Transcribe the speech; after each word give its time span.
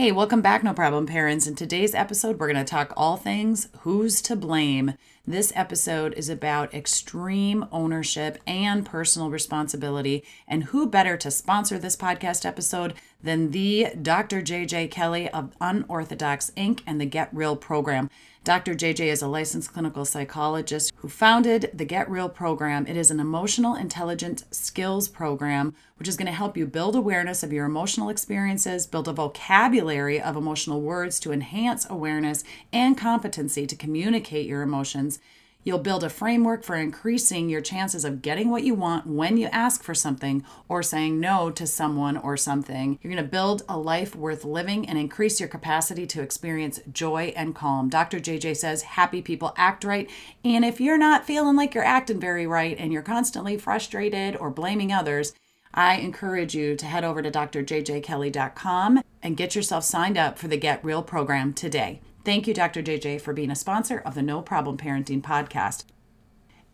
Hey, 0.00 0.12
welcome 0.12 0.40
back, 0.40 0.64
No 0.64 0.72
Problem 0.72 1.04
Parents. 1.04 1.46
In 1.46 1.54
today's 1.54 1.94
episode, 1.94 2.38
we're 2.38 2.50
going 2.50 2.64
to 2.64 2.64
talk 2.64 2.94
all 2.96 3.18
things 3.18 3.68
who's 3.80 4.22
to 4.22 4.34
blame. 4.34 4.94
This 5.26 5.52
episode 5.54 6.14
is 6.14 6.30
about 6.30 6.72
extreme 6.72 7.66
ownership 7.70 8.38
and 8.46 8.86
personal 8.86 9.28
responsibility. 9.28 10.24
And 10.48 10.64
who 10.64 10.86
better 10.86 11.18
to 11.18 11.30
sponsor 11.30 11.78
this 11.78 11.98
podcast 11.98 12.46
episode 12.46 12.94
than 13.22 13.50
the 13.50 13.88
Dr. 14.00 14.40
JJ 14.40 14.90
Kelly 14.90 15.28
of 15.28 15.52
Unorthodox 15.60 16.50
Inc. 16.56 16.80
and 16.86 16.98
the 16.98 17.04
Get 17.04 17.28
Real 17.30 17.54
program. 17.54 18.08
Dr. 18.42 18.74
JJ 18.74 19.00
is 19.00 19.20
a 19.20 19.28
licensed 19.28 19.74
clinical 19.74 20.06
psychologist 20.06 20.94
who 20.96 21.10
founded 21.10 21.70
the 21.74 21.84
Get 21.84 22.10
Real 22.10 22.30
program. 22.30 22.86
It 22.86 22.96
is 22.96 23.10
an 23.10 23.20
emotional 23.20 23.74
intelligence 23.74 24.46
skills 24.50 25.08
program 25.08 25.74
which 25.98 26.08
is 26.08 26.16
going 26.16 26.26
to 26.26 26.32
help 26.32 26.56
you 26.56 26.64
build 26.64 26.96
awareness 26.96 27.42
of 27.42 27.52
your 27.52 27.66
emotional 27.66 28.08
experiences, 28.08 28.86
build 28.86 29.08
a 29.08 29.12
vocabulary 29.12 30.18
of 30.18 30.36
emotional 30.36 30.80
words 30.80 31.20
to 31.20 31.32
enhance 31.32 31.86
awareness 31.90 32.42
and 32.72 32.96
competency 32.96 33.66
to 33.66 33.76
communicate 33.76 34.46
your 34.46 34.62
emotions 34.62 35.18
You'll 35.62 35.78
build 35.78 36.02
a 36.02 36.08
framework 36.08 36.64
for 36.64 36.76
increasing 36.76 37.50
your 37.50 37.60
chances 37.60 38.04
of 38.04 38.22
getting 38.22 38.50
what 38.50 38.64
you 38.64 38.74
want 38.74 39.06
when 39.06 39.36
you 39.36 39.46
ask 39.48 39.82
for 39.82 39.94
something 39.94 40.42
or 40.68 40.82
saying 40.82 41.20
no 41.20 41.50
to 41.50 41.66
someone 41.66 42.16
or 42.16 42.36
something. 42.38 42.98
You're 43.02 43.12
going 43.12 43.22
to 43.22 43.30
build 43.30 43.62
a 43.68 43.76
life 43.76 44.16
worth 44.16 44.44
living 44.44 44.88
and 44.88 44.98
increase 44.98 45.38
your 45.38 45.50
capacity 45.50 46.06
to 46.06 46.22
experience 46.22 46.80
joy 46.90 47.34
and 47.36 47.54
calm. 47.54 47.90
Dr. 47.90 48.18
JJ 48.18 48.56
says 48.56 48.82
happy 48.82 49.20
people 49.20 49.52
act 49.58 49.84
right. 49.84 50.08
And 50.42 50.64
if 50.64 50.80
you're 50.80 50.96
not 50.96 51.26
feeling 51.26 51.56
like 51.56 51.74
you're 51.74 51.84
acting 51.84 52.20
very 52.20 52.46
right 52.46 52.76
and 52.78 52.90
you're 52.90 53.02
constantly 53.02 53.58
frustrated 53.58 54.36
or 54.36 54.50
blaming 54.50 54.92
others, 54.92 55.34
I 55.74 55.96
encourage 55.96 56.54
you 56.54 56.74
to 56.74 56.86
head 56.86 57.04
over 57.04 57.22
to 57.22 57.30
drjjkelly.com 57.30 59.02
and 59.22 59.36
get 59.36 59.54
yourself 59.54 59.84
signed 59.84 60.16
up 60.16 60.38
for 60.38 60.48
the 60.48 60.56
Get 60.56 60.84
Real 60.84 61.02
program 61.02 61.52
today. 61.52 62.00
Thank 62.22 62.46
you, 62.46 62.52
Dr. 62.52 62.82
JJ, 62.82 63.22
for 63.22 63.32
being 63.32 63.50
a 63.50 63.56
sponsor 63.56 63.98
of 63.98 64.14
the 64.14 64.22
No 64.22 64.42
Problem 64.42 64.76
Parenting 64.76 65.22
podcast. 65.22 65.84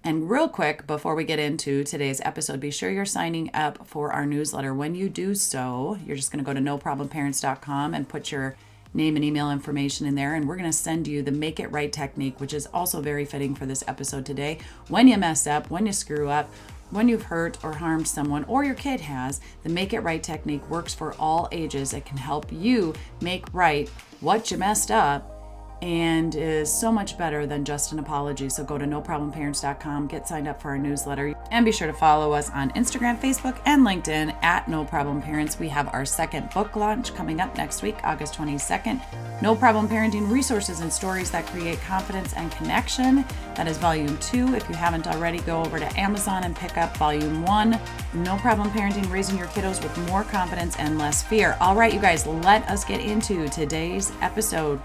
And 0.02 0.28
real 0.28 0.48
quick, 0.48 0.86
before 0.86 1.14
we 1.14 1.24
get 1.24 1.38
into 1.38 1.84
today's 1.84 2.20
episode, 2.20 2.58
be 2.58 2.70
sure 2.72 2.90
you're 2.90 3.04
signing 3.04 3.50
up 3.54 3.86
for 3.86 4.12
our 4.12 4.26
newsletter. 4.26 4.74
When 4.74 4.96
you 4.96 5.08
do 5.08 5.36
so, 5.36 5.98
you're 6.04 6.16
just 6.16 6.32
going 6.32 6.44
to 6.44 6.48
go 6.48 6.52
to 6.52 6.60
noproblemparents.com 6.60 7.94
and 7.94 8.08
put 8.08 8.32
your 8.32 8.56
name 8.92 9.14
and 9.14 9.24
email 9.24 9.50
information 9.50 10.06
in 10.06 10.16
there. 10.16 10.34
And 10.34 10.48
we're 10.48 10.56
going 10.56 10.70
to 10.70 10.76
send 10.76 11.06
you 11.06 11.22
the 11.22 11.32
Make 11.32 11.60
It 11.60 11.70
Right 11.70 11.92
technique, 11.92 12.40
which 12.40 12.54
is 12.54 12.66
also 12.74 13.00
very 13.00 13.24
fitting 13.24 13.54
for 13.54 13.66
this 13.66 13.84
episode 13.86 14.26
today. 14.26 14.58
When 14.88 15.06
you 15.06 15.16
mess 15.16 15.46
up, 15.46 15.70
when 15.70 15.86
you 15.86 15.92
screw 15.92 16.28
up, 16.28 16.52
when 16.90 17.08
you've 17.08 17.24
hurt 17.24 17.58
or 17.64 17.72
harmed 17.72 18.06
someone 18.08 18.44
or 18.44 18.64
your 18.64 18.74
kid 18.74 19.00
has, 19.02 19.40
the 19.62 19.68
Make 19.68 19.92
It 19.92 20.00
Right 20.00 20.22
technique 20.22 20.68
works 20.68 20.94
for 20.94 21.14
all 21.20 21.48
ages. 21.52 21.92
It 21.92 22.04
can 22.04 22.16
help 22.16 22.50
you 22.50 22.94
make 23.20 23.52
right 23.52 23.88
what 24.20 24.50
you 24.50 24.58
messed 24.58 24.90
up 24.90 25.35
and 25.82 26.34
is 26.34 26.72
so 26.72 26.90
much 26.90 27.18
better 27.18 27.46
than 27.46 27.64
just 27.64 27.92
an 27.92 27.98
apology. 27.98 28.48
So 28.48 28.64
go 28.64 28.78
to 28.78 28.84
noproblemparents.com, 28.84 30.06
get 30.06 30.26
signed 30.26 30.48
up 30.48 30.60
for 30.60 30.70
our 30.70 30.78
newsletter, 30.78 31.34
and 31.50 31.64
be 31.64 31.72
sure 31.72 31.86
to 31.86 31.92
follow 31.92 32.32
us 32.32 32.50
on 32.50 32.70
Instagram, 32.72 33.20
Facebook, 33.20 33.58
and 33.66 33.86
LinkedIn 33.86 34.34
at 34.42 34.68
No 34.68 34.84
Problem 34.84 35.20
Parents. 35.20 35.58
We 35.58 35.68
have 35.68 35.92
our 35.92 36.04
second 36.04 36.50
book 36.50 36.76
launch 36.76 37.14
coming 37.14 37.40
up 37.40 37.56
next 37.56 37.82
week, 37.82 37.96
August 38.04 38.34
22nd. 38.34 39.00
No 39.42 39.54
Problem 39.54 39.86
Parenting 39.86 40.30
Resources 40.30 40.80
and 40.80 40.90
Stories 40.92 41.30
that 41.30 41.46
Create 41.46 41.80
Confidence 41.82 42.32
and 42.34 42.50
Connection. 42.52 43.24
That 43.54 43.68
is 43.68 43.76
volume 43.76 44.16
two. 44.18 44.54
If 44.54 44.68
you 44.68 44.74
haven't 44.74 45.06
already, 45.06 45.38
go 45.40 45.62
over 45.62 45.78
to 45.78 46.00
Amazon 46.00 46.44
and 46.44 46.56
pick 46.56 46.78
up 46.78 46.96
volume 46.96 47.42
one. 47.42 47.78
No 48.14 48.36
Problem 48.38 48.70
Parenting 48.70 49.10
Raising 49.10 49.36
Your 49.36 49.48
Kiddos 49.48 49.82
with 49.82 49.96
More 50.08 50.24
Confidence 50.24 50.76
and 50.78 50.98
Less 50.98 51.22
Fear. 51.22 51.56
All 51.60 51.74
right, 51.74 51.92
you 51.92 52.00
guys, 52.00 52.26
let 52.26 52.66
us 52.68 52.84
get 52.84 53.00
into 53.00 53.46
today's 53.50 54.10
episode. 54.22 54.80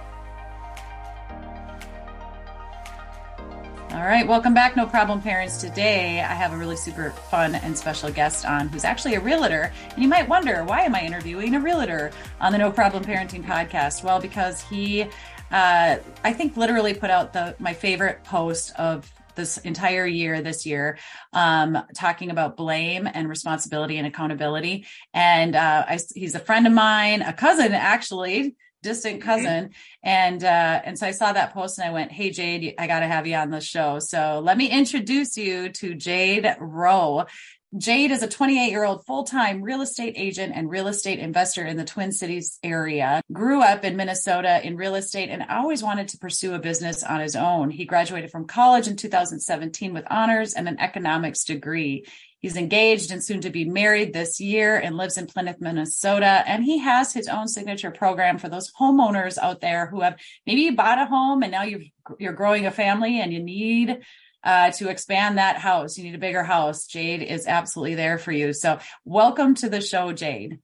All 4.02 4.08
right, 4.08 4.28
welcome 4.28 4.56
back, 4.56 4.76
No 4.76 4.88
Problem 4.88 5.22
Parents. 5.22 5.62
Today, 5.62 6.22
I 6.22 6.34
have 6.34 6.54
a 6.54 6.58
really 6.58 6.76
super 6.76 7.12
fun 7.12 7.54
and 7.54 7.78
special 7.78 8.10
guest 8.10 8.48
on 8.48 8.68
who's 8.70 8.84
actually 8.84 9.14
a 9.14 9.20
realtor. 9.20 9.72
And 9.94 10.02
you 10.02 10.10
might 10.10 10.28
wonder, 10.28 10.64
why 10.64 10.82
am 10.82 10.96
I 10.96 11.04
interviewing 11.04 11.54
a 11.54 11.60
realtor 11.60 12.10
on 12.40 12.52
the 12.52 12.58
No 12.58 12.72
Problem 12.72 13.04
Parenting 13.04 13.46
podcast? 13.46 14.04
Well, 14.04 14.20
because 14.20 14.64
he, 14.64 15.04
uh, 15.52 15.98
I 16.24 16.34
think, 16.34 16.58
literally 16.58 16.96
put 16.96 17.12
out 17.12 17.32
the 17.32 17.56
my 17.60 17.76
favorite 17.76 18.24
post 18.24 18.74
of 18.80 19.08
this 19.36 19.60
entire 19.60 20.08
year 20.08 20.42
this 20.42 20.66
year 20.66 20.98
um, 21.34 21.78
talking 21.96 22.32
about 22.32 22.58
blame 22.58 23.08
and 23.14 23.30
responsibility 23.30 23.98
and 23.98 24.08
accountability 24.08 24.86
and 25.14 25.56
uh, 25.56 25.86
I, 25.88 26.00
he's 26.14 26.36
a 26.36 26.40
friend 26.40 26.68
of 26.68 26.74
mine 26.74 27.22
a 27.22 27.32
cousin 27.32 27.72
actually 27.72 28.58
distant 28.82 29.22
cousin 29.22 29.70
and 30.04 30.44
uh 30.44 30.82
and 30.84 30.98
so 30.98 31.06
i 31.08 31.12
saw 31.12 31.32
that 31.32 31.54
post 31.54 31.78
and 31.78 31.88
i 31.88 31.92
went 31.92 32.12
hey 32.12 32.30
jadde 32.30 32.74
i 32.78 32.88
gotta 32.88 33.08
have 33.08 33.28
you 33.28 33.36
on 33.36 33.50
the 33.50 33.62
show 33.62 34.00
so 34.00 34.42
let 34.44 34.58
me 34.58 34.68
introduce 34.68 35.38
you 35.38 35.70
to 35.70 35.94
jadde 35.96 36.56
rowe 36.60 37.26
Jadde 37.74 38.12
is 38.12 38.22
a 38.22 38.28
28 38.28 38.70
year 38.70 38.84
old 38.84 39.06
full 39.06 39.24
time 39.24 39.62
real 39.62 39.82
estate 39.82 40.16
agent 40.18 40.52
and 40.54 40.70
real 40.70 40.88
estate 40.88 41.20
investor 41.20 41.66
in 41.66 41.78
the 41.78 41.86
Twin 41.86 42.12
Cities 42.12 42.60
area. 42.64 43.22
Grew 43.32 43.62
up 43.62 43.86
in 43.86 43.96
Minnesota 43.96 44.60
in 44.62 44.76
real 44.76 44.96
estate 44.96 45.30
and 45.30 45.46
always 45.50 45.82
wanted 45.82 46.10
to 46.10 46.18
pursue 46.18 46.54
a 46.54 46.60
business 46.60 47.02
on 47.02 47.22
his 47.22 47.34
own. 47.34 47.70
He 47.70 47.86
graduated 47.86 48.30
from 48.30 48.46
college 48.46 48.90
in 48.90 48.98
2017 48.98 49.94
with 49.94 50.04
honors 50.10 50.54
and 50.54 50.68
an 50.68 50.82
economics 50.82 51.46
degree. 51.46 52.06
He's 52.42 52.58
engaged 52.58 53.12
and 53.12 53.24
soon 53.24 53.42
to 53.42 53.52
be 53.52 53.66
married 53.66 54.14
this 54.14 54.42
year 54.42 54.76
and 54.76 54.98
lives 54.98 55.18
in 55.18 55.28
Plymouth, 55.28 55.62
Minnesota. 55.62 56.44
And 56.48 56.64
he 56.64 56.80
has 56.80 57.14
his 57.14 57.28
own 57.28 57.48
signature 57.48 57.92
program 57.92 58.40
for 58.40 58.50
those 58.50 58.72
homeowners 58.72 59.38
out 59.38 59.62
there 59.62 59.86
who 59.86 60.02
have 60.02 60.20
maybe 60.48 60.62
you 60.62 60.76
bought 60.76 60.98
a 60.98 61.06
home 61.06 61.44
and 61.44 61.52
now 61.52 61.62
you're, 61.62 61.82
you're 62.18 62.34
growing 62.34 62.66
a 62.66 62.72
family 62.72 63.22
and 63.22 63.32
you 63.32 63.44
need 63.44 64.00
uh, 64.44 64.72
to 64.72 64.90
expand 64.90 65.38
that 65.38 65.58
house. 65.58 66.00
You 66.00 66.04
need 66.04 66.16
a 66.16 66.20
bigger 66.20 66.44
house. 66.44 66.88
Jadde 66.88 67.24
is 67.24 67.46
absolutely 67.46 67.94
there 67.94 68.18
for 68.18 68.32
you. 68.32 68.54
So 68.54 68.80
welcome 69.06 69.54
to 69.56 69.70
the 69.70 69.80
show, 69.80 70.12
Jadde. 70.12 70.58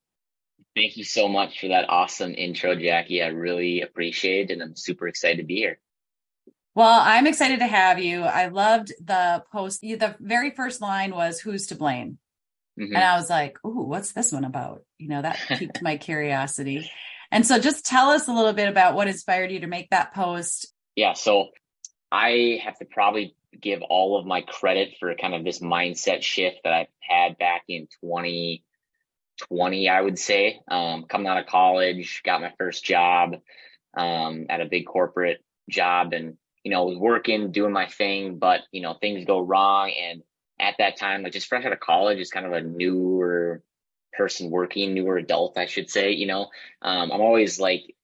Thank 0.76 0.98
you 0.98 1.04
so 1.04 1.28
much 1.28 1.60
for 1.60 1.68
that 1.68 1.90
awesome 1.90 2.34
intro, 2.34 2.76
Jackie. 2.76 3.22
I 3.22 3.28
really 3.28 3.82
appreciate 3.82 4.50
it 4.50 4.54
and 4.54 4.64
I'm 4.64 4.76
super 4.76 5.08
excited 5.08 5.38
to 5.38 5.44
be 5.44 5.58
here. 5.58 5.78
Well, 6.78 7.02
I'm 7.04 7.26
excited 7.26 7.58
to 7.62 7.66
have 7.66 7.98
you. 7.98 8.22
I 8.22 8.50
loved 8.50 8.94
the 9.04 9.44
post. 9.52 9.82
The 9.82 10.16
very 10.20 10.52
first 10.52 10.80
line 10.80 11.10
was 11.10 11.40
"Who's 11.40 11.66
to 11.68 11.76
blame," 11.76 12.20
mm-hmm. 12.80 12.94
and 12.94 13.04
I 13.04 13.18
was 13.18 13.32
like, 13.32 13.58
"Ooh, 13.66 13.82
what's 13.82 14.12
this 14.12 14.32
one 14.32 14.44
about?" 14.44 14.84
You 15.00 15.10
know, 15.10 15.24
that 15.24 15.40
piqued 15.48 15.82
my 15.82 15.98
curiosity. 15.98 16.88
And 17.32 17.48
so, 17.48 17.58
just 17.58 17.84
tell 17.84 18.12
us 18.12 18.28
a 18.28 18.32
little 18.32 18.54
bit 18.54 18.70
about 18.70 18.94
what 18.94 19.08
inspired 19.08 19.52
you 19.52 19.62
to 19.62 19.68
make 19.68 19.90
that 19.90 20.14
post. 20.14 20.72
Yeah, 20.96 21.14
so 21.14 21.48
I 22.12 22.62
have 22.64 22.78
to 22.78 22.86
probably 22.86 23.36
give 23.60 23.82
all 23.82 24.20
of 24.20 24.28
my 24.28 24.42
credit 24.42 24.98
for 25.00 25.16
kind 25.16 25.34
of 25.34 25.44
this 25.44 25.58
mindset 25.58 26.22
shift 26.22 26.58
that 26.64 26.74
I 26.74 26.88
had 27.00 27.40
back 27.40 27.64
in 27.68 27.88
2020, 28.02 29.90
I 29.90 30.00
would 30.00 30.20
say. 30.20 30.62
Um, 30.68 31.06
coming 31.06 31.26
out 31.26 31.40
of 31.40 31.48
college, 31.48 32.22
got 32.24 32.40
my 32.42 32.54
first 32.60 32.86
job 32.86 33.38
um, 33.98 34.46
at 34.48 34.62
a 34.62 34.66
big 34.66 34.86
corporate 34.86 35.44
job, 35.72 36.14
and 36.14 36.38
you 36.68 36.74
know, 36.74 36.84
was 36.84 36.98
working, 36.98 37.54
doing 37.54 37.72
my 37.72 37.88
thing, 37.88 38.40
but 38.40 38.60
you 38.74 38.82
know, 38.82 38.94
things 38.94 39.24
go 39.24 39.40
wrong. 39.40 39.90
And 39.90 40.22
at 40.60 40.76
that 40.80 40.98
time, 40.98 41.24
like 41.24 41.32
just 41.32 41.48
fresh 41.48 41.64
out 41.64 41.72
of 41.72 41.80
college, 41.80 42.20
is 42.20 42.30
kind 42.30 42.46
of 42.46 42.52
a 42.52 42.60
newer 42.60 43.64
person 44.12 44.52
working, 44.52 44.94
newer 44.94 45.16
adult, 45.16 45.58
I 45.58 45.66
should 45.66 45.90
say. 45.90 46.12
You 46.12 46.28
know, 46.28 46.50
um, 46.82 47.10
I'm 47.14 47.22
always 47.22 47.58
like 47.58 47.96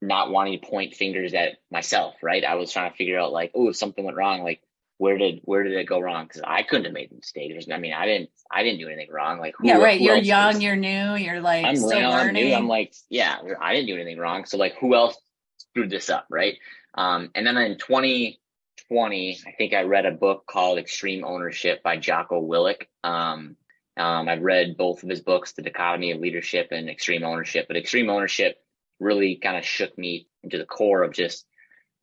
not 0.00 0.30
wanting 0.30 0.58
to 0.58 0.66
point 0.66 0.94
fingers 0.94 1.34
at 1.34 1.58
myself, 1.70 2.14
right? 2.22 2.42
I 2.42 2.54
was 2.54 2.72
trying 2.72 2.90
to 2.90 2.96
figure 2.96 3.20
out 3.20 3.32
like, 3.32 3.50
oh, 3.54 3.68
if 3.68 3.76
something 3.76 4.02
went 4.02 4.16
wrong, 4.16 4.42
like 4.42 4.62
where 4.96 5.18
did 5.18 5.42
where 5.44 5.62
did 5.62 5.74
it 5.74 5.84
go 5.84 6.00
wrong? 6.00 6.24
Because 6.24 6.40
I 6.42 6.62
couldn't 6.62 6.86
have 6.86 6.94
made 6.94 7.10
the 7.10 7.16
mistake. 7.16 7.50
There's, 7.52 7.68
I 7.70 7.76
mean, 7.76 7.92
I 7.92 8.06
didn't 8.06 8.30
I 8.50 8.62
didn't 8.62 8.78
do 8.78 8.86
anything 8.86 9.12
wrong. 9.12 9.40
Like 9.40 9.56
who, 9.58 9.68
yeah, 9.68 9.76
right. 9.76 10.00
You're 10.00 10.16
young, 10.16 10.54
was, 10.54 10.62
you're 10.62 10.74
new, 10.74 11.16
you're 11.16 11.40
like 11.42 11.66
I'm 11.66 11.76
still 11.76 12.00
young, 12.00 12.12
learning. 12.12 12.44
I'm, 12.44 12.48
new, 12.48 12.54
I'm 12.54 12.68
like, 12.68 12.94
yeah, 13.10 13.36
I 13.60 13.74
didn't 13.74 13.88
do 13.88 13.94
anything 13.94 14.16
wrong. 14.16 14.46
So 14.46 14.56
like, 14.56 14.76
who 14.80 14.94
else 14.94 15.18
screwed 15.60 15.90
this 15.90 16.10
up, 16.10 16.26
right? 16.30 16.56
Um, 16.94 17.30
and 17.34 17.46
then 17.46 17.56
in 17.56 17.78
2020, 17.78 19.38
I 19.46 19.52
think 19.52 19.74
I 19.74 19.82
read 19.82 20.06
a 20.06 20.12
book 20.12 20.46
called 20.46 20.78
Extreme 20.78 21.24
Ownership 21.24 21.82
by 21.82 21.96
Jocko 21.96 22.40
Willink. 22.40 22.86
Um, 23.04 23.56
um, 23.96 24.28
I've 24.28 24.42
read 24.42 24.76
both 24.76 25.02
of 25.02 25.08
his 25.08 25.20
books, 25.20 25.52
The 25.52 25.62
Dichotomy 25.62 26.12
of 26.12 26.20
Leadership 26.20 26.68
and 26.70 26.88
Extreme 26.88 27.24
Ownership. 27.24 27.66
But 27.68 27.76
Extreme 27.76 28.10
Ownership 28.10 28.56
really 28.98 29.36
kind 29.36 29.56
of 29.56 29.64
shook 29.64 29.96
me 29.96 30.28
into 30.42 30.58
the 30.58 30.64
core 30.64 31.02
of 31.02 31.12
just 31.12 31.46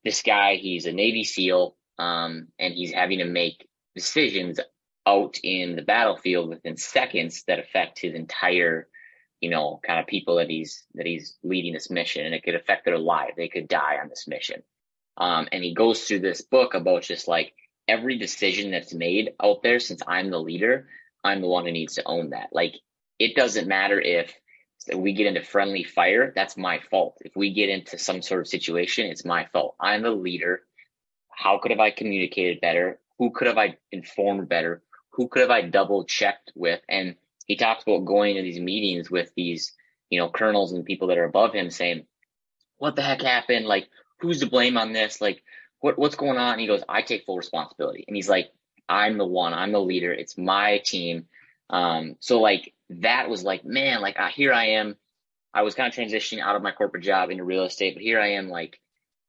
this 0.03 0.21
guy. 0.21 0.55
He's 0.55 0.85
a 0.85 0.91
Navy 0.91 1.23
SEAL, 1.23 1.75
um, 1.97 2.47
and 2.59 2.73
he's 2.73 2.93
having 2.93 3.19
to 3.19 3.25
make 3.25 3.67
decisions 3.95 4.59
out 5.07 5.37
in 5.43 5.75
the 5.75 5.81
battlefield 5.81 6.49
within 6.49 6.77
seconds 6.77 7.43
that 7.47 7.59
affect 7.59 7.99
his 7.99 8.13
entire 8.13 8.87
you 9.41 9.49
know, 9.49 9.79
kind 9.85 9.99
of 9.99 10.07
people 10.07 10.37
that 10.37 10.49
he's 10.49 10.83
that 10.95 11.05
he's 11.05 11.37
leading 11.43 11.73
this 11.73 11.89
mission, 11.89 12.25
and 12.25 12.33
it 12.33 12.43
could 12.43 12.55
affect 12.55 12.85
their 12.85 12.97
life. 12.97 13.33
They 13.35 13.47
could 13.47 13.67
die 13.67 13.97
on 14.01 14.09
this 14.09 14.27
mission. 14.27 14.63
Um, 15.17 15.47
and 15.51 15.63
he 15.63 15.73
goes 15.73 16.03
through 16.03 16.19
this 16.19 16.41
book 16.41 16.73
about 16.73 17.03
just 17.03 17.27
like 17.27 17.53
every 17.87 18.17
decision 18.17 18.71
that's 18.71 18.93
made 18.93 19.31
out 19.41 19.63
there. 19.63 19.79
Since 19.79 20.01
I'm 20.07 20.29
the 20.29 20.39
leader, 20.39 20.87
I'm 21.23 21.41
the 21.41 21.47
one 21.47 21.65
who 21.65 21.71
needs 21.71 21.95
to 21.95 22.03
own 22.05 22.31
that. 22.31 22.49
Like 22.51 22.75
it 23.19 23.35
doesn't 23.35 23.67
matter 23.67 23.99
if 23.99 24.33
we 24.95 25.13
get 25.13 25.27
into 25.27 25.43
friendly 25.43 25.83
fire, 25.83 26.31
that's 26.35 26.55
my 26.55 26.79
fault. 26.91 27.17
If 27.21 27.35
we 27.35 27.53
get 27.53 27.69
into 27.69 27.97
some 27.97 28.21
sort 28.21 28.41
of 28.41 28.47
situation, 28.47 29.07
it's 29.07 29.25
my 29.25 29.45
fault. 29.51 29.75
I'm 29.79 30.03
the 30.03 30.11
leader. 30.11 30.61
How 31.29 31.59
could 31.59 31.71
have 31.71 31.79
I 31.79 31.91
communicated 31.91 32.61
better? 32.61 32.99
Who 33.19 33.31
could 33.31 33.47
have 33.47 33.57
I 33.57 33.77
informed 33.91 34.47
better? 34.49 34.83
Who 35.11 35.27
could 35.27 35.41
have 35.41 35.51
I 35.51 35.61
double 35.61 36.05
checked 36.05 36.51
with? 36.55 36.79
And 36.87 37.15
he 37.47 37.55
talks 37.55 37.83
about 37.83 38.05
going 38.05 38.35
to 38.35 38.41
these 38.41 38.59
meetings 38.59 39.09
with 39.09 39.31
these, 39.35 39.73
you 40.09 40.19
know, 40.19 40.29
colonels 40.29 40.73
and 40.73 40.85
people 40.85 41.07
that 41.07 41.17
are 41.17 41.25
above 41.25 41.53
him 41.53 41.69
saying, 41.69 42.05
what 42.77 42.95
the 42.95 43.01
heck 43.01 43.21
happened? 43.21 43.65
Like, 43.65 43.89
who's 44.19 44.41
to 44.41 44.49
blame 44.49 44.77
on 44.77 44.93
this? 44.93 45.21
Like, 45.21 45.43
what, 45.79 45.97
what's 45.97 46.15
going 46.15 46.37
on? 46.37 46.53
And 46.53 46.61
he 46.61 46.67
goes, 46.67 46.83
I 46.87 47.01
take 47.01 47.25
full 47.25 47.37
responsibility. 47.37 48.03
And 48.07 48.15
he's 48.15 48.29
like, 48.29 48.51
I'm 48.87 49.17
the 49.17 49.25
one, 49.25 49.53
I'm 49.53 49.71
the 49.71 49.81
leader. 49.81 50.11
It's 50.11 50.37
my 50.37 50.81
team. 50.85 51.25
Um, 51.69 52.15
so 52.19 52.39
like 52.39 52.73
that 52.89 53.29
was 53.29 53.43
like, 53.43 53.65
man, 53.65 54.01
like 54.01 54.17
here 54.33 54.53
I 54.53 54.71
am. 54.71 54.95
I 55.53 55.63
was 55.63 55.75
kind 55.75 55.91
of 55.91 55.97
transitioning 55.97 56.41
out 56.41 56.55
of 56.55 56.61
my 56.61 56.71
corporate 56.71 57.03
job 57.03 57.31
into 57.31 57.43
real 57.43 57.63
estate, 57.63 57.95
but 57.95 58.03
here 58.03 58.19
I 58.19 58.33
am 58.33 58.49
like 58.49 58.79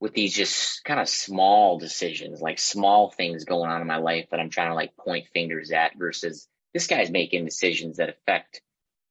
with 0.01 0.13
these 0.13 0.35
just 0.35 0.85
kind 0.85 1.01
of 1.01 1.09
small 1.09 1.79
decisions, 1.79 2.41
like 2.41 2.59
small 2.59 3.11
things 3.11 3.45
going 3.45 3.71
on 3.71 3.81
in 3.81 3.87
my 3.87 3.97
life 3.97 4.27
that 4.31 4.39
I'm 4.39 4.51
trying 4.51 4.71
to 4.71 4.75
like 4.75 4.97
point 4.97 5.27
fingers 5.33 5.71
at 5.73 5.97
versus 5.97 6.47
this 6.75 6.87
guy's 6.87 7.11
making 7.11 7.45
decisions 7.45 7.97
that 7.97 8.09
affect, 8.09 8.61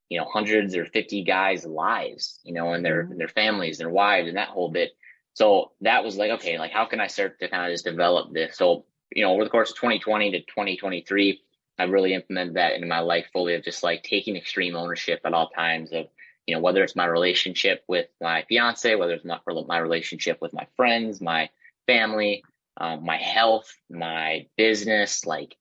you 0.09 0.19
know, 0.19 0.25
hundreds 0.25 0.75
or 0.75 0.85
50 0.85 1.23
guys' 1.23 1.65
lives, 1.65 2.39
you 2.43 2.53
know, 2.53 2.73
and 2.73 2.83
their, 2.83 3.03
mm-hmm. 3.03 3.11
and 3.11 3.19
their 3.19 3.27
families, 3.27 3.77
their 3.77 3.89
wives 3.89 4.27
and 4.27 4.37
that 4.37 4.49
whole 4.49 4.69
bit. 4.69 4.91
So 5.33 5.71
that 5.81 6.03
was 6.03 6.17
like, 6.17 6.31
okay, 6.31 6.57
like 6.57 6.71
how 6.71 6.85
can 6.85 6.99
I 6.99 7.07
start 7.07 7.39
to 7.39 7.49
kind 7.49 7.65
of 7.65 7.71
just 7.71 7.85
develop 7.85 8.33
this? 8.33 8.57
So, 8.57 8.85
you 9.11 9.23
know, 9.23 9.33
over 9.33 9.43
the 9.43 9.49
course 9.49 9.69
of 9.69 9.75
2020 9.77 10.31
to 10.31 10.39
2023, 10.39 11.41
I 11.79 11.83
really 11.83 12.13
implemented 12.13 12.55
that 12.55 12.73
into 12.73 12.87
my 12.87 12.99
life 12.99 13.27
fully 13.31 13.53
of 13.53 13.63
just 13.63 13.83
like 13.83 14.01
taking 14.03 14.35
extreme 14.35 14.75
ownership 14.75 15.21
at 15.23 15.33
all 15.33 15.49
times 15.49 15.91
of, 15.91 16.07
you 16.47 16.55
know, 16.55 16.61
whether 16.61 16.83
it's 16.83 16.95
my 16.95 17.05
relationship 17.05 17.83
with 17.87 18.07
my 18.19 18.45
fiance, 18.49 18.95
whether 18.95 19.13
it's 19.13 19.25
my, 19.25 19.39
my 19.67 19.77
relationship 19.77 20.39
with 20.41 20.53
my 20.53 20.65
friends, 20.75 21.21
my 21.21 21.49
family, 21.85 22.43
um, 22.77 23.05
my 23.05 23.17
health, 23.17 23.75
my 23.89 24.47
business, 24.57 25.25
like 25.25 25.55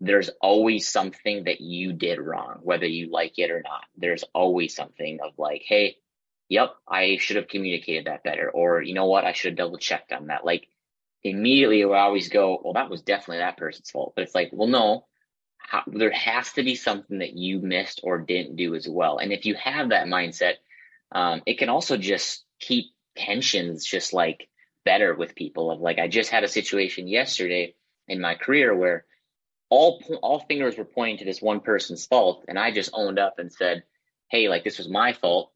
there's 0.00 0.30
always 0.40 0.88
something 0.88 1.44
that 1.44 1.60
you 1.60 1.92
did 1.92 2.20
wrong, 2.20 2.60
whether 2.62 2.86
you 2.86 3.10
like 3.10 3.38
it 3.38 3.50
or 3.50 3.62
not. 3.62 3.84
There's 3.96 4.24
always 4.32 4.74
something 4.74 5.18
of 5.22 5.32
like, 5.38 5.62
hey, 5.66 5.96
yep, 6.48 6.74
I 6.86 7.18
should 7.18 7.36
have 7.36 7.48
communicated 7.48 8.06
that 8.06 8.22
better. 8.22 8.50
Or, 8.50 8.80
you 8.80 8.94
know 8.94 9.06
what, 9.06 9.24
I 9.24 9.32
should 9.32 9.50
have 9.52 9.58
double 9.58 9.78
checked 9.78 10.12
on 10.12 10.28
that. 10.28 10.44
Like 10.44 10.68
immediately 11.24 11.84
we 11.84 11.94
always 11.94 12.28
go, 12.28 12.60
well, 12.62 12.74
that 12.74 12.90
was 12.90 13.02
definitely 13.02 13.38
that 13.38 13.56
person's 13.56 13.90
fault. 13.90 14.12
But 14.14 14.22
it's 14.22 14.34
like, 14.34 14.50
well, 14.52 14.68
no, 14.68 15.06
how, 15.58 15.82
there 15.86 16.12
has 16.12 16.52
to 16.52 16.62
be 16.62 16.76
something 16.76 17.18
that 17.18 17.34
you 17.36 17.58
missed 17.60 18.00
or 18.04 18.18
didn't 18.18 18.56
do 18.56 18.74
as 18.76 18.88
well. 18.88 19.18
And 19.18 19.32
if 19.32 19.46
you 19.46 19.56
have 19.56 19.90
that 19.90 20.06
mindset, 20.06 20.54
um, 21.10 21.42
it 21.44 21.58
can 21.58 21.68
also 21.68 21.96
just 21.96 22.44
keep 22.60 22.86
tensions 23.16 23.84
just 23.84 24.12
like 24.12 24.48
better 24.84 25.14
with 25.14 25.34
people 25.34 25.72
of 25.72 25.80
like, 25.80 25.98
I 25.98 26.06
just 26.06 26.30
had 26.30 26.44
a 26.44 26.48
situation 26.48 27.08
yesterday 27.08 27.74
in 28.06 28.20
my 28.20 28.36
career 28.36 28.74
where 28.76 29.04
all, 29.70 30.02
all 30.22 30.40
fingers 30.40 30.76
were 30.76 30.84
pointing 30.84 31.18
to 31.18 31.24
this 31.24 31.42
one 31.42 31.60
person's 31.60 32.06
fault. 32.06 32.44
And 32.48 32.58
I 32.58 32.70
just 32.70 32.90
owned 32.92 33.18
up 33.18 33.38
and 33.38 33.52
said, 33.52 33.84
Hey, 34.30 34.48
like 34.48 34.64
this 34.64 34.78
was 34.78 34.88
my 34.88 35.12
fault. 35.12 35.52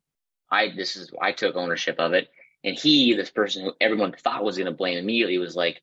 I, 0.51 0.69
this 0.75 0.97
is, 0.97 1.11
I 1.21 1.33
took 1.33 1.57
ownership 1.57 1.97
of 1.99 2.13
it. 2.13 2.29
And 2.65 2.77
he, 2.77 3.15
this 3.15 3.31
person 3.31 3.65
who 3.65 3.73
everyone 3.81 4.13
thought 4.13 4.45
was 4.45 4.57
going 4.57 4.67
to 4.67 4.73
blame 4.73 4.99
immediately 4.99 5.39
was 5.39 5.57
like, 5.57 5.83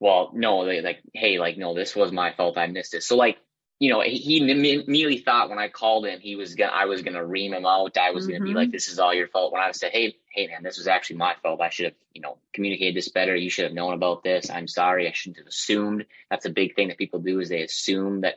well, 0.00 0.30
no, 0.34 0.66
they 0.66 0.82
like, 0.82 1.00
hey, 1.14 1.38
like, 1.38 1.56
no, 1.56 1.74
this 1.74 1.96
was 1.96 2.12
my 2.12 2.32
fault. 2.32 2.58
I 2.58 2.66
missed 2.66 2.94
it. 2.94 3.02
So 3.02 3.16
like, 3.16 3.38
you 3.80 3.90
know, 3.90 4.00
he, 4.00 4.16
he 4.16 4.38
immediately 4.38 5.18
thought 5.18 5.50
when 5.50 5.58
I 5.58 5.68
called 5.68 6.06
him, 6.06 6.20
he 6.20 6.36
was 6.36 6.54
gonna, 6.54 6.72
I 6.72 6.84
was 6.84 7.02
gonna 7.02 7.24
ream 7.24 7.52
him 7.52 7.66
out. 7.66 7.98
I 7.98 8.12
was 8.12 8.24
mm-hmm. 8.24 8.38
gonna 8.38 8.44
be 8.44 8.54
like, 8.54 8.68
mm-hmm. 8.68 8.72
this 8.72 8.88
is 8.88 8.98
all 8.98 9.12
your 9.12 9.28
fault. 9.28 9.52
When 9.52 9.60
I 9.60 9.72
said, 9.72 9.92
hey, 9.92 10.16
hey, 10.30 10.46
man, 10.46 10.62
this 10.62 10.78
was 10.78 10.86
actually 10.86 11.16
my 11.16 11.34
fault. 11.42 11.60
I 11.60 11.70
should 11.70 11.86
have, 11.86 11.94
you 12.12 12.22
know, 12.22 12.38
communicated 12.52 12.96
this 12.96 13.08
better. 13.08 13.34
You 13.34 13.50
should 13.50 13.64
have 13.64 13.74
known 13.74 13.94
about 13.94 14.22
this. 14.22 14.48
I'm 14.48 14.68
sorry. 14.68 15.08
I 15.08 15.12
shouldn't 15.12 15.38
have 15.38 15.46
assumed. 15.46 16.06
That's 16.30 16.46
a 16.46 16.50
big 16.50 16.76
thing 16.76 16.88
that 16.88 16.98
people 16.98 17.20
do 17.20 17.40
is 17.40 17.48
they 17.48 17.62
assume 17.62 18.20
that, 18.20 18.36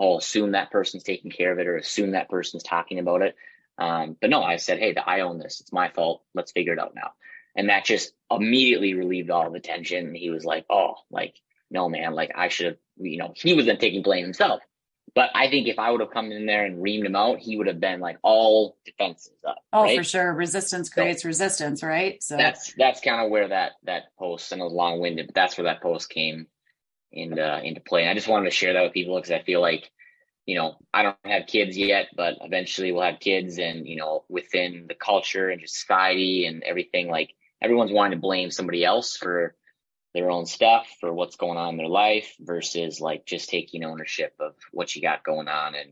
oh, 0.00 0.18
assume 0.18 0.52
that 0.52 0.70
person's 0.70 1.04
taking 1.04 1.30
care 1.30 1.52
of 1.52 1.58
it 1.58 1.66
or 1.66 1.76
assume 1.76 2.12
that 2.12 2.30
person's 2.30 2.62
talking 2.62 2.98
about 2.98 3.22
it. 3.22 3.36
Um, 3.76 4.16
but 4.20 4.30
no, 4.30 4.42
I 4.42 4.56
said, 4.56 4.78
hey, 4.78 4.96
I 4.96 5.20
own 5.20 5.38
this. 5.38 5.60
It's 5.60 5.72
my 5.72 5.90
fault. 5.90 6.22
Let's 6.34 6.52
figure 6.52 6.72
it 6.72 6.78
out 6.78 6.94
now. 6.94 7.12
And 7.54 7.68
that 7.68 7.84
just 7.84 8.12
immediately 8.30 8.94
relieved 8.94 9.30
all 9.30 9.50
the 9.50 9.60
tension. 9.60 10.06
And 10.06 10.16
he 10.16 10.30
was 10.30 10.44
like, 10.44 10.64
oh, 10.70 10.94
like, 11.10 11.34
no, 11.70 11.88
man, 11.88 12.14
like 12.14 12.32
I 12.34 12.48
should 12.48 12.66
have, 12.66 12.76
you 12.96 13.18
know, 13.18 13.32
he 13.36 13.54
was 13.54 13.66
then 13.66 13.78
taking 13.78 14.02
blame 14.02 14.24
himself. 14.24 14.60
But 15.14 15.30
I 15.34 15.48
think 15.48 15.68
if 15.68 15.78
I 15.78 15.90
would 15.90 16.00
have 16.00 16.10
come 16.10 16.32
in 16.32 16.46
there 16.46 16.64
and 16.64 16.82
reamed 16.82 17.06
him 17.06 17.16
out, 17.16 17.38
he 17.38 17.56
would 17.56 17.66
have 17.66 17.80
been 17.80 18.00
like 18.00 18.18
all 18.22 18.76
defenses 18.84 19.32
up. 19.46 19.58
Oh, 19.72 19.82
right? 19.82 19.98
for 19.98 20.04
sure. 20.04 20.32
Resistance 20.32 20.88
creates 20.88 21.22
so 21.22 21.28
resistance, 21.28 21.82
right? 21.82 22.22
So 22.22 22.36
that's 22.36 22.74
that's 22.76 23.00
kind 23.00 23.24
of 23.24 23.30
where 23.30 23.48
that 23.48 23.72
that 23.84 24.16
post 24.18 24.52
and 24.52 24.60
it 24.60 24.64
was 24.64 24.72
long 24.72 25.00
winded, 25.00 25.26
but 25.26 25.34
that's 25.34 25.56
where 25.56 25.64
that 25.64 25.82
post 25.82 26.10
came 26.10 26.46
into 27.12 27.42
uh, 27.42 27.60
into 27.60 27.80
play. 27.80 28.02
And 28.02 28.10
I 28.10 28.14
just 28.14 28.28
wanted 28.28 28.50
to 28.50 28.56
share 28.56 28.72
that 28.74 28.82
with 28.82 28.92
people 28.92 29.16
because 29.16 29.30
I 29.30 29.42
feel 29.42 29.60
like, 29.60 29.90
you 30.46 30.56
know, 30.56 30.76
I 30.92 31.02
don't 31.02 31.16
have 31.24 31.46
kids 31.46 31.76
yet, 31.76 32.08
but 32.16 32.34
eventually 32.40 32.92
we'll 32.92 33.02
have 33.02 33.20
kids, 33.20 33.58
and 33.58 33.86
you 33.86 33.96
know, 33.96 34.24
within 34.28 34.86
the 34.88 34.94
culture 34.94 35.48
and 35.48 35.60
just 35.60 35.78
society 35.80 36.46
and 36.46 36.62
everything, 36.62 37.08
like 37.08 37.34
everyone's 37.62 37.92
wanting 37.92 38.18
to 38.18 38.22
blame 38.22 38.50
somebody 38.50 38.84
else 38.84 39.16
for 39.16 39.54
their 40.14 40.30
own 40.30 40.46
stuff 40.46 40.86
for 41.00 41.12
what's 41.12 41.36
going 41.36 41.58
on 41.58 41.70
in 41.70 41.76
their 41.76 41.88
life 41.88 42.34
versus 42.40 43.00
like 43.00 43.26
just 43.26 43.48
taking 43.48 43.84
ownership 43.84 44.34
of 44.40 44.54
what 44.72 44.94
you 44.94 45.02
got 45.02 45.24
going 45.24 45.48
on 45.48 45.74
and 45.74 45.90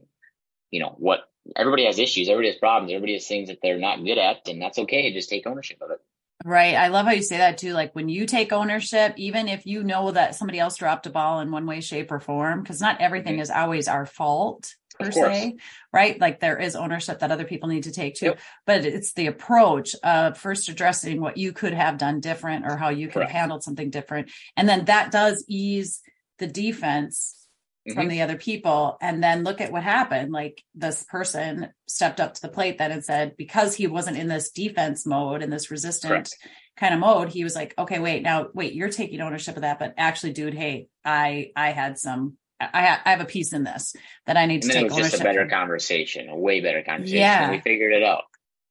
you 0.70 0.80
know 0.80 0.94
what 0.98 1.20
everybody 1.54 1.84
has 1.84 1.98
issues 1.98 2.28
everybody 2.28 2.48
has 2.48 2.58
problems 2.58 2.92
everybody 2.92 3.12
has 3.12 3.26
things 3.26 3.48
that 3.48 3.58
they're 3.62 3.78
not 3.78 4.04
good 4.04 4.18
at 4.18 4.48
and 4.48 4.60
that's 4.60 4.78
okay 4.78 5.12
just 5.12 5.28
take 5.28 5.46
ownership 5.46 5.78
of 5.80 5.90
it 5.90 6.00
right 6.44 6.74
i 6.74 6.88
love 6.88 7.06
how 7.06 7.12
you 7.12 7.22
say 7.22 7.36
that 7.36 7.58
too 7.58 7.72
like 7.72 7.94
when 7.94 8.08
you 8.08 8.26
take 8.26 8.52
ownership 8.52 9.14
even 9.16 9.48
if 9.48 9.66
you 9.66 9.84
know 9.84 10.10
that 10.10 10.34
somebody 10.34 10.58
else 10.58 10.76
dropped 10.76 11.06
a 11.06 11.10
ball 11.10 11.40
in 11.40 11.50
one 11.50 11.66
way 11.66 11.80
shape 11.80 12.10
or 12.10 12.20
form 12.20 12.62
because 12.62 12.80
not 12.80 13.00
everything 13.00 13.34
mm-hmm. 13.34 13.42
is 13.42 13.50
always 13.50 13.86
our 13.86 14.06
fault 14.06 14.74
per 14.98 15.10
se, 15.10 15.56
right? 15.92 16.20
Like 16.20 16.40
there 16.40 16.58
is 16.58 16.76
ownership 16.76 17.20
that 17.20 17.32
other 17.32 17.44
people 17.44 17.68
need 17.68 17.84
to 17.84 17.92
take 17.92 18.14
too, 18.14 18.26
yep. 18.26 18.40
but 18.66 18.84
it's 18.84 19.12
the 19.12 19.26
approach 19.26 19.94
of 20.02 20.38
first 20.38 20.68
addressing 20.68 21.20
what 21.20 21.36
you 21.36 21.52
could 21.52 21.74
have 21.74 21.98
done 21.98 22.20
different 22.20 22.66
or 22.66 22.76
how 22.76 22.88
you 22.88 23.08
could 23.08 23.22
have 23.22 23.30
handled 23.30 23.62
something 23.62 23.90
different. 23.90 24.30
And 24.56 24.68
then 24.68 24.86
that 24.86 25.12
does 25.12 25.44
ease 25.48 26.02
the 26.38 26.46
defense 26.46 27.46
mm-hmm. 27.86 27.98
from 27.98 28.08
the 28.08 28.22
other 28.22 28.36
people. 28.36 28.98
And 29.00 29.22
then 29.22 29.44
look 29.44 29.60
at 29.60 29.72
what 29.72 29.82
happened. 29.82 30.32
Like 30.32 30.62
this 30.74 31.04
person 31.04 31.68
stepped 31.86 32.20
up 32.20 32.34
to 32.34 32.42
the 32.42 32.48
plate 32.48 32.78
then 32.78 32.92
and 32.92 33.04
said, 33.04 33.36
because 33.36 33.74
he 33.74 33.86
wasn't 33.86 34.18
in 34.18 34.28
this 34.28 34.50
defense 34.50 35.06
mode 35.06 35.42
and 35.42 35.52
this 35.52 35.70
resistant 35.70 36.12
Correct. 36.12 36.36
kind 36.76 36.94
of 36.94 37.00
mode, 37.00 37.28
he 37.28 37.44
was 37.44 37.54
like, 37.54 37.74
okay, 37.78 37.98
wait, 37.98 38.22
now 38.22 38.48
wait, 38.54 38.74
you're 38.74 38.90
taking 38.90 39.20
ownership 39.20 39.56
of 39.56 39.62
that. 39.62 39.78
But 39.78 39.94
actually, 39.96 40.32
dude, 40.32 40.54
hey, 40.54 40.88
I 41.04 41.52
I 41.56 41.70
had 41.70 41.98
some 41.98 42.36
I, 42.60 42.98
I 43.04 43.10
have 43.10 43.20
a 43.20 43.26
piece 43.26 43.52
in 43.52 43.64
this 43.64 43.94
that 44.26 44.36
I 44.36 44.46
need 44.46 44.62
to 44.62 44.68
take 44.68 44.82
it 44.82 44.84
was 44.84 44.92
ownership. 44.94 45.10
Just 45.12 45.22
a 45.22 45.24
better 45.24 45.46
conversation, 45.46 46.28
a 46.28 46.36
way 46.36 46.60
better 46.60 46.82
conversation. 46.82 47.18
Yeah, 47.18 47.50
we 47.50 47.60
figured 47.60 47.92
it 47.92 48.02
out. 48.02 48.24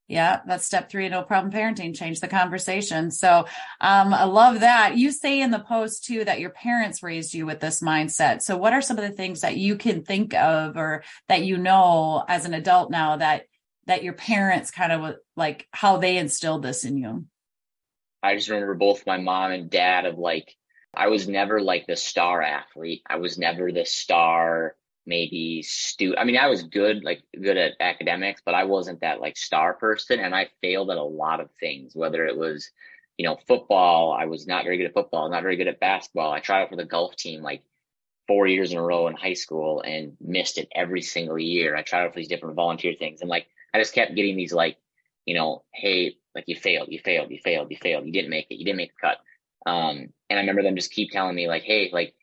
Yeah, 0.07 0.41
that's 0.45 0.65
step 0.65 0.89
three. 0.89 1.09
No 1.09 1.23
problem 1.23 1.51
parenting. 1.51 1.95
Change 1.95 2.19
the 2.19 2.27
conversation. 2.27 3.09
So, 3.09 3.47
um, 3.81 4.13
I 4.13 4.25
love 4.25 4.59
that. 4.59 4.97
You 4.97 5.11
say 5.11 5.41
in 5.41 5.49
the 5.49 5.59
post 5.59 6.05
too 6.05 6.23
that 6.25 6.39
your 6.39 6.51
parents 6.51 7.01
raised 7.01 7.33
you 7.33 7.47
with 7.47 7.59
this 7.59 7.81
mindset. 7.81 8.43
So, 8.43 8.55
what 8.55 8.73
are 8.73 8.81
some 8.81 8.99
of 8.99 9.03
the 9.03 9.15
things 9.15 9.41
that 9.41 9.57
you 9.57 9.77
can 9.77 10.03
think 10.03 10.35
of 10.35 10.77
or 10.77 11.03
that 11.27 11.43
you 11.43 11.57
know 11.57 12.23
as 12.27 12.45
an 12.45 12.53
adult 12.53 12.91
now 12.91 13.17
that 13.17 13.45
that 13.87 14.03
your 14.03 14.13
parents 14.13 14.69
kind 14.69 14.91
of 14.91 15.15
like 15.35 15.67
how 15.71 15.97
they 15.97 16.17
instilled 16.17 16.61
this 16.61 16.85
in 16.85 16.97
you? 16.97 17.25
I 18.21 18.35
just 18.35 18.49
remember 18.49 18.75
both 18.75 19.07
my 19.07 19.17
mom 19.17 19.51
and 19.51 19.69
dad 19.69 20.05
of 20.05 20.19
like 20.19 20.55
I 20.95 21.07
was 21.07 21.27
never 21.27 21.61
like 21.61 21.87
the 21.87 21.95
star 21.95 22.41
athlete. 22.41 23.03
I 23.07 23.17
was 23.17 23.37
never 23.37 23.71
the 23.71 23.85
star, 23.85 24.75
maybe 25.05 25.61
stu. 25.63 26.15
I 26.17 26.23
mean, 26.23 26.37
I 26.37 26.47
was 26.47 26.63
good, 26.63 27.03
like 27.03 27.21
good 27.39 27.57
at 27.57 27.73
academics, 27.79 28.41
but 28.45 28.55
I 28.55 28.63
wasn't 28.63 29.01
that 29.01 29.21
like 29.21 29.37
star 29.37 29.73
person. 29.73 30.19
And 30.19 30.33
I 30.35 30.49
failed 30.61 30.91
at 30.91 30.97
a 30.97 31.03
lot 31.03 31.39
of 31.39 31.49
things, 31.59 31.95
whether 31.95 32.25
it 32.25 32.37
was, 32.37 32.69
you 33.17 33.25
know, 33.25 33.37
football. 33.47 34.11
I 34.11 34.25
was 34.25 34.47
not 34.47 34.63
very 34.63 34.77
good 34.77 34.87
at 34.87 34.93
football, 34.93 35.29
not 35.29 35.43
very 35.43 35.57
good 35.57 35.67
at 35.67 35.79
basketball. 35.79 36.31
I 36.31 36.39
tried 36.39 36.63
out 36.63 36.69
for 36.69 36.75
the 36.75 36.85
golf 36.85 37.15
team 37.15 37.41
like 37.41 37.63
four 38.27 38.47
years 38.47 38.71
in 38.71 38.77
a 38.77 38.81
row 38.81 39.07
in 39.07 39.15
high 39.15 39.33
school 39.33 39.81
and 39.81 40.17
missed 40.19 40.57
it 40.57 40.67
every 40.73 41.01
single 41.01 41.37
year. 41.37 41.75
I 41.75 41.83
tried 41.83 42.05
out 42.05 42.13
for 42.13 42.19
these 42.19 42.27
different 42.27 42.55
volunteer 42.55 42.93
things. 42.97 43.21
And 43.21 43.29
like, 43.29 43.47
I 43.73 43.79
just 43.79 43.93
kept 43.93 44.15
getting 44.15 44.35
these 44.35 44.53
like, 44.53 44.77
you 45.25 45.35
know, 45.35 45.63
hey, 45.73 46.17
like 46.33 46.45
you 46.47 46.55
failed, 46.55 46.87
you 46.89 46.99
failed, 46.99 47.31
you 47.31 47.39
failed, 47.43 47.71
you 47.71 47.77
failed, 47.77 48.05
you 48.05 48.11
didn't 48.11 48.29
make 48.29 48.47
it, 48.49 48.55
you 48.55 48.65
didn't 48.65 48.77
make 48.77 48.91
the 48.93 49.07
cut. 49.07 49.17
Um, 49.65 50.09
and 50.29 50.39
I 50.39 50.41
remember 50.41 50.63
them 50.63 50.75
just 50.75 50.91
keep 50.91 51.11
telling 51.11 51.35
me 51.35 51.47
like, 51.47 51.63
Hey, 51.63 51.89
like 51.91 52.13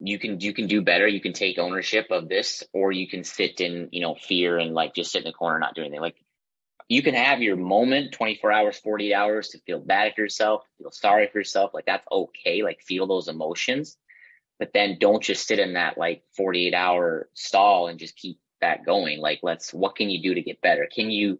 you 0.00 0.18
can, 0.18 0.40
you 0.40 0.52
can 0.52 0.66
do 0.66 0.82
better. 0.82 1.06
You 1.06 1.20
can 1.20 1.32
take 1.32 1.58
ownership 1.58 2.06
of 2.10 2.28
this, 2.28 2.62
or 2.72 2.92
you 2.92 3.08
can 3.08 3.24
sit 3.24 3.60
in, 3.60 3.88
you 3.90 4.00
know, 4.00 4.14
fear 4.14 4.58
and 4.58 4.74
like 4.74 4.94
just 4.94 5.10
sit 5.10 5.24
in 5.24 5.24
the 5.24 5.32
corner, 5.32 5.58
not 5.58 5.74
do 5.74 5.80
anything. 5.82 6.00
Like 6.00 6.16
you 6.88 7.02
can 7.02 7.14
have 7.14 7.42
your 7.42 7.56
moment 7.56 8.12
24 8.12 8.50
hours, 8.50 8.78
48 8.78 9.12
hours 9.12 9.48
to 9.50 9.58
feel 9.60 9.78
bad 9.78 10.14
for 10.14 10.22
yourself, 10.22 10.64
feel 10.78 10.90
sorry 10.90 11.28
for 11.30 11.38
yourself. 11.38 11.72
Like 11.74 11.86
that's 11.86 12.06
okay. 12.10 12.62
Like 12.62 12.80
feel 12.80 13.06
those 13.06 13.28
emotions, 13.28 13.96
but 14.58 14.72
then 14.72 14.96
don't 14.98 15.22
just 15.22 15.46
sit 15.46 15.58
in 15.58 15.74
that 15.74 15.98
like 15.98 16.22
48 16.36 16.74
hour 16.74 17.28
stall 17.34 17.88
and 17.88 17.98
just 17.98 18.16
keep 18.16 18.38
that 18.62 18.86
going. 18.86 19.20
Like 19.20 19.40
let's, 19.42 19.74
what 19.74 19.96
can 19.96 20.08
you 20.08 20.22
do 20.22 20.34
to 20.34 20.42
get 20.42 20.62
better? 20.62 20.88
Can 20.92 21.10
you 21.10 21.38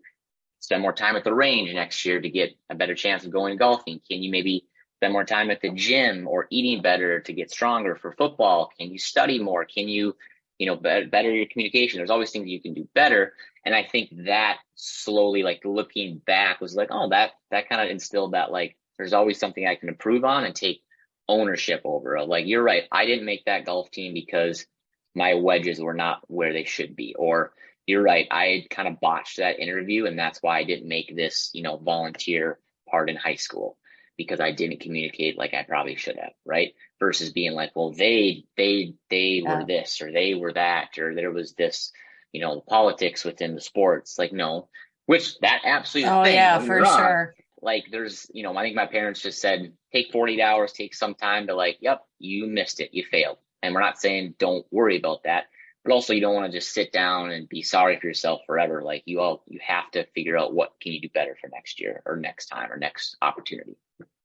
spend 0.61 0.83
more 0.83 0.93
time 0.93 1.17
at 1.17 1.25
the 1.25 1.35
range 1.35 1.73
next 1.73 2.05
year 2.05 2.21
to 2.21 2.29
get 2.29 2.51
a 2.69 2.75
better 2.75 2.95
chance 2.95 3.25
of 3.25 3.33
going 3.33 3.57
golfing? 3.57 4.01
Can 4.07 4.23
you 4.23 4.31
maybe 4.31 4.67
spend 4.99 5.13
more 5.13 5.25
time 5.25 5.49
at 5.51 5.61
the 5.61 5.71
gym 5.71 6.27
or 6.27 6.49
eating 6.51 6.83
better 6.83 7.21
to 7.21 7.33
get 7.33 7.53
stronger 7.53 7.95
for 7.95 8.11
football? 8.13 8.73
Can 8.77 8.91
you 8.91 8.99
study 8.99 9.39
more? 9.39 9.65
Can 9.65 9.87
you, 9.87 10.17
you 10.59 10.67
know, 10.67 10.75
better 10.75 11.31
your 11.31 11.47
communication? 11.47 11.99
There's 11.99 12.11
always 12.11 12.33
things 12.33 12.49
you 12.49 12.61
can 12.61 12.75
do 12.75 12.89
better. 12.95 13.33
And 13.65 13.77
I 13.77 13.85
think 13.85 14.11
that 14.27 14.59
slowly, 14.75 15.45
like 15.45 15.61
looking 15.65 16.19
back, 16.19 16.61
was 16.61 16.75
like, 16.75 16.89
oh, 16.91 17.11
that 17.11 17.31
that 17.53 17.69
kind 17.69 17.81
of 17.81 17.91
instilled 17.91 18.33
that 18.33 18.51
like 18.51 18.77
there's 18.97 19.13
always 19.13 19.39
something 19.39 19.65
I 19.65 19.77
can 19.77 19.89
improve 19.89 20.25
on 20.25 20.45
and 20.45 20.55
take 20.55 20.83
ownership 21.29 21.83
over. 21.85 22.21
Like 22.25 22.47
you're 22.47 22.63
right, 22.63 22.85
I 22.91 23.07
didn't 23.07 23.27
make 23.27 23.45
that 23.45 23.67
golf 23.67 23.93
team 23.93 24.15
because 24.15 24.67
my 25.15 25.35
wedges 25.35 25.81
were 25.81 25.95
not 25.95 26.23
where 26.27 26.53
they 26.53 26.65
should 26.65 26.97
be, 26.97 27.15
or 27.17 27.53
you're 27.87 28.03
right, 28.03 28.27
I 28.33 28.67
kind 28.69 28.89
of 28.89 29.01
botched 29.01 29.37
that 29.37 29.61
interview, 29.61 30.07
and 30.07 30.19
that's 30.19 30.43
why 30.43 30.59
I 30.59 30.65
didn't 30.65 30.89
make 30.89 31.15
this, 31.15 31.51
you 31.55 31.63
know, 31.63 31.77
volunteer 31.77 32.59
part 32.91 33.09
in 33.11 33.17
high 33.17 33.37
school 33.37 33.77
because 34.19 34.41
I 34.41 34.51
didn't 34.51 34.81
communicate 34.81 35.39
like 35.39 35.55
I 35.55 35.63
probably 35.63 35.95
should 35.95 36.17
have, 36.17 36.33
right? 36.45 36.75
Versus 36.99 37.33
being 37.33 37.53
like, 37.53 37.75
well, 37.75 37.93
they 37.93 38.45
they 38.57 38.95
they 39.09 39.41
yeah. 39.43 39.61
were 39.61 39.65
this 39.65 40.03
or 40.03 40.13
they 40.13 40.35
were 40.35 40.53
that 40.53 40.99
or 40.99 41.15
there 41.15 41.31
was 41.31 41.55
this, 41.55 41.93
you 42.33 42.43
know, 42.43 42.61
politics 42.61 43.25
within 43.25 43.55
the 43.55 43.61
sports. 43.61 44.19
Like, 44.19 44.33
no, 44.33 44.69
which 45.07 45.39
that 45.39 45.63
absolutely. 45.65 46.11
Oh 46.11 46.25
yeah, 46.25 46.59
for 46.59 46.83
wrong. 46.83 46.99
sure. 46.99 47.35
Like, 47.61 47.87
there's, 47.91 48.31
you 48.33 48.45
know, 48.45 48.57
I 48.57 48.63
think 48.63 48.77
my 48.77 48.87
parents 48.87 49.21
just 49.21 49.41
said 49.41 49.73
take 49.93 50.13
48 50.13 50.41
hours, 50.41 50.73
take 50.73 50.95
some 50.95 51.15
time 51.15 51.47
to 51.47 51.55
like, 51.55 51.79
yep, 51.81 52.03
you 52.19 52.47
missed 52.47 52.81
it, 52.81 52.91
you 52.93 53.05
failed, 53.11 53.39
and 53.63 53.75
we're 53.75 53.81
not 53.81 53.99
saying 53.99 54.35
don't 54.39 54.67
worry 54.71 54.97
about 54.99 55.25
that, 55.25 55.45
but 55.85 55.93
also 55.93 56.13
you 56.13 56.21
don't 56.21 56.35
want 56.35 56.51
to 56.51 56.59
just 56.59 56.73
sit 56.73 56.93
down 56.93 57.31
and 57.31 57.49
be 57.49 57.63
sorry 57.63 57.99
for 57.99 58.07
yourself 58.07 58.41
forever. 58.47 58.83
Like, 58.83 59.03
you 59.07 59.21
all 59.21 59.43
you 59.47 59.61
have 59.67 59.91
to 59.93 60.07
figure 60.15 60.39
out 60.39 60.55
what 60.55 60.73
can 60.81 60.93
you 60.93 61.01
do 61.01 61.09
better 61.09 61.37
for 61.41 61.49
next 61.49 61.81
year 61.81 62.03
or 62.05 62.17
next 62.17 62.47
time 62.47 62.71
or 62.71 62.77
next 62.77 63.17
opportunity. 63.23 63.77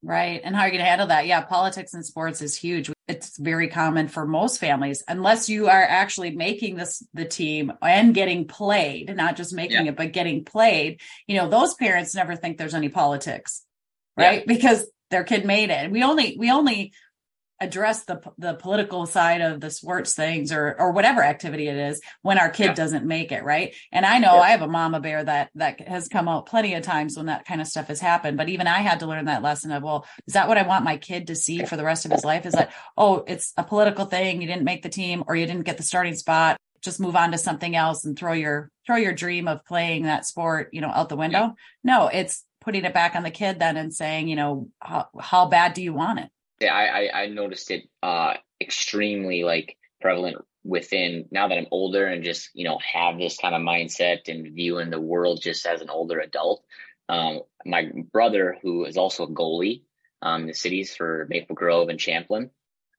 Right. 0.05 0.41
And 0.43 0.53
how 0.53 0.63
are 0.63 0.67
you 0.67 0.74
going 0.74 0.83
to 0.83 0.89
handle 0.89 1.07
that? 1.07 1.27
Yeah. 1.27 1.41
Politics 1.41 1.93
and 1.93 2.05
sports 2.05 2.41
is 2.41 2.57
huge. 2.57 2.91
It's 3.07 3.38
very 3.38 3.69
common 3.69 4.10
for 4.10 4.25
most 4.25 4.60
families, 4.60 5.01
unless 5.07 5.48
you 5.48 5.67
are 5.67 5.81
actually 5.81 6.31
making 6.31 6.75
this 6.75 7.01
the 7.13 7.24
team 7.25 7.72
and 7.81 8.13
getting 8.13 8.45
played, 8.45 9.15
not 9.15 9.38
just 9.38 9.53
making 9.53 9.86
yeah. 9.86 9.91
it, 9.91 9.98
but 9.98 10.12
getting 10.12 10.43
played. 10.43 11.00
You 11.27 11.38
know, 11.38 11.50
those 11.50 11.74
parents 11.75 12.15
never 12.15 12.36
think 12.36 12.57
there's 12.57 12.74
any 12.74 12.89
politics, 12.89 13.63
right? 14.17 14.39
Yeah. 14.39 14.53
Because 14.53 14.86
their 15.10 15.24
kid 15.24 15.45
made 15.45 15.69
it. 15.69 15.91
We 15.91 16.03
only, 16.03 16.36
we 16.38 16.51
only 16.51 16.91
address 17.63 18.03
the 18.03 18.22
the 18.38 18.53
political 18.55 19.05
side 19.05 19.41
of 19.41 19.62
the 19.62 19.70
sports 19.70 20.13
things 20.13 20.51
or 20.51 20.75
or 20.79 20.91
whatever 20.91 21.24
activity 21.24 21.67
it 21.67 21.77
is 21.77 22.01
when 22.22 22.38
our 22.38 22.50
kid 22.50 22.65
yeah. 22.65 22.74
doesn't 22.74 23.05
make 23.05 23.32
it 23.32 23.43
right 23.43 23.74
and 23.91 24.05
i 24.05 24.20
know 24.20 24.36
yeah. 24.36 24.41
i 24.41 24.50
have 24.50 24.62
a 24.62 24.67
mama 24.67 25.00
bear 25.00 25.24
that 25.24 25.50
that 25.55 25.79
has 25.88 26.08
come 26.08 26.27
out 26.27 26.46
plenty 26.46 26.74
of 26.74 26.84
times 26.84 27.15
when 27.15 27.27
that 27.27 27.46
kind 27.46 27.62
of 27.62 27.67
stuff 27.67 27.88
has 27.88 28.01
happened 28.01 28.38
but 28.38 28.50
even 28.50 28.67
i 28.67 28.79
had 28.79 29.00
to 29.00 29.08
learn 29.08 29.25
that 29.25 29.41
lesson 29.41 29.72
of 29.72 29.82
well 29.82 30.05
is 30.27 30.34
that 30.34 30.48
what 30.48 30.58
i 30.58 30.67
want 30.67 30.84
my 30.84 30.98
kid 30.98 31.27
to 31.27 31.36
see 31.36 31.63
for 31.63 31.77
the 31.77 31.86
rest 31.86 32.05
of 32.05 32.12
his 32.12 32.25
life 32.25 32.46
is 32.46 32.53
that 32.53 32.74
oh 32.98 33.24
it's 33.27 33.53
a 33.58 33.63
political 33.63 34.05
thing 34.05 34.41
you 34.41 34.48
didn't 34.48 34.65
make 34.65 34.84
the 34.84 34.89
team 34.89 35.24
or 35.27 35.36
you 35.36 35.46
didn't 35.46 35.63
get 35.63 35.77
the 35.77 35.84
starting 35.84 36.15
spot 36.15 36.58
just 36.82 37.00
move 37.00 37.15
on 37.15 37.32
to 37.32 37.38
something 37.38 37.75
else 37.75 38.03
and 38.03 38.20
throw 38.20 38.34
your 38.34 38.70
throw 38.86 38.98
your 38.98 39.13
dream 39.13 39.48
of 39.48 39.63
playing 39.65 40.03
that 40.03 40.25
sport 40.25 40.70
you 40.74 40.82
know 40.82 40.89
out 40.89 41.08
the 41.08 41.15
window 41.15 41.39
yeah. 41.39 41.51
no 41.84 42.08
it's 42.08 42.43
putting 42.60 42.86
it 42.86 42.93
back 42.93 43.15
on 43.15 43.24
the 43.24 43.32
kid 43.32 43.60
then 43.60 43.77
and 43.77 43.93
saying 43.93 44.27
you 44.27 44.36
know 44.36 44.67
how, 44.79 45.08
how 45.20 45.48
bad 45.48 45.74
do 45.74 45.82
you 45.82 45.93
want 45.93 46.20
it 46.20 46.29
I, 46.67 46.86
I, 46.86 47.22
I 47.24 47.27
noticed 47.27 47.72
it 47.72 47.89
uh, 48.01 48.36
extremely 48.62 49.43
like 49.43 49.77
prevalent 50.01 50.38
within 50.63 51.25
now 51.32 51.48
that 51.48 51.58
I'm 51.58 51.67
older 51.72 52.08
and 52.08 52.24
just 52.24 52.50
you 52.53 52.65
know 52.65 52.79
have 52.93 53.17
this 53.17 53.38
kind 53.38 53.55
of 53.55 53.62
mindset 53.62 54.27
and 54.27 54.53
viewing 54.53 54.89
the 54.89 55.00
world 55.00 55.41
just 55.41 55.65
as 55.65 55.82
an 55.82 55.89
older 55.89 56.20
adult. 56.20 56.63
Um, 57.10 57.41
my 57.65 57.91
brother, 58.12 58.58
who 58.62 58.86
is 58.86 58.98
also 58.98 59.25
a 59.25 59.29
goalie, 59.29 59.84
um, 60.22 60.41
in 60.41 60.48
the 60.48 60.53
cities 60.53 60.96
for 60.96 61.27
Maple 61.29 61.55
Grove 61.55 61.89
and 61.89 62.00
Champlin, 62.00 62.50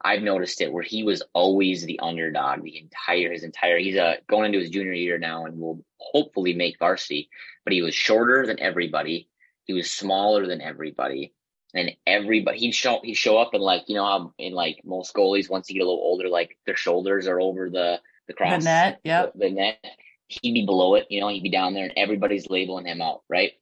I've 0.03 0.23
noticed 0.23 0.61
it 0.61 0.73
where 0.73 0.83
he 0.83 1.03
was 1.03 1.23
always 1.33 1.85
the 1.85 2.01
underdog 2.01 2.63
the 2.63 2.79
entire 2.79 3.33
his 3.33 3.45
entire 3.45 3.79
he's 3.79 3.97
uh, 3.97 4.17
going 4.29 4.47
into 4.47 4.61
his 4.61 4.71
junior 4.71 4.93
year 4.93 5.19
now 5.19 5.47
and 5.47 5.59
will 5.59 5.85
hopefully 5.99 6.53
make 6.53 6.79
varsity, 6.79 7.31
but 7.65 7.73
he 7.73 7.83
was 7.83 7.95
shorter 7.95 8.47
than 8.47 8.61
everybody. 8.61 9.29
He 9.65 9.73
was 9.73 9.91
smaller 9.91 10.47
than 10.47 10.61
everybody 10.61 11.33
and 11.75 11.93
everybody 12.07 12.59
he'd 12.59 12.75
show 12.75 13.01
he'd 13.03 13.15
show 13.15 13.37
up 13.37 13.53
and 13.53 13.63
like 13.63 13.83
you 13.89 13.97
know 13.97 14.05
how 14.05 14.33
in 14.39 14.53
like 14.53 14.81
most 14.85 15.15
goalies 15.15 15.51
once 15.51 15.69
you 15.69 15.75
get 15.75 15.85
a 15.85 15.89
little 15.89 16.03
older 16.03 16.29
like 16.29 16.57
their 16.67 16.77
shoulders 16.77 17.27
are 17.27 17.41
over 17.41 17.69
the 17.69 18.01
the 18.29 18.35
cross 18.35 18.63
the 18.63 18.65
net 18.65 19.01
yeah 19.05 19.27
the, 19.35 19.49
the, 19.49 19.51
net. 19.51 19.85
He'd 20.29 20.55
be 20.55 20.65
below 20.65 20.95
it 20.95 21.07
you 21.11 21.21
know 21.21 21.29
he'd 21.29 21.43
be 21.43 21.51
down 21.51 21.75
there 21.75 21.85
and 21.85 21.93
everybody's 21.97 22.49
labeling 22.49 22.87
him 22.87 23.03
out 23.03 23.23
right? 23.29 23.53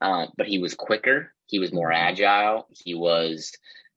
Um, 0.00 0.28
but 0.36 0.46
he 0.46 0.58
was 0.58 0.74
quicker 0.74 1.32
he 1.46 1.58
was 1.58 1.72
more 1.72 1.90
mm-hmm. 1.90 2.08
agile 2.08 2.66
he 2.70 2.94
was 2.94 3.52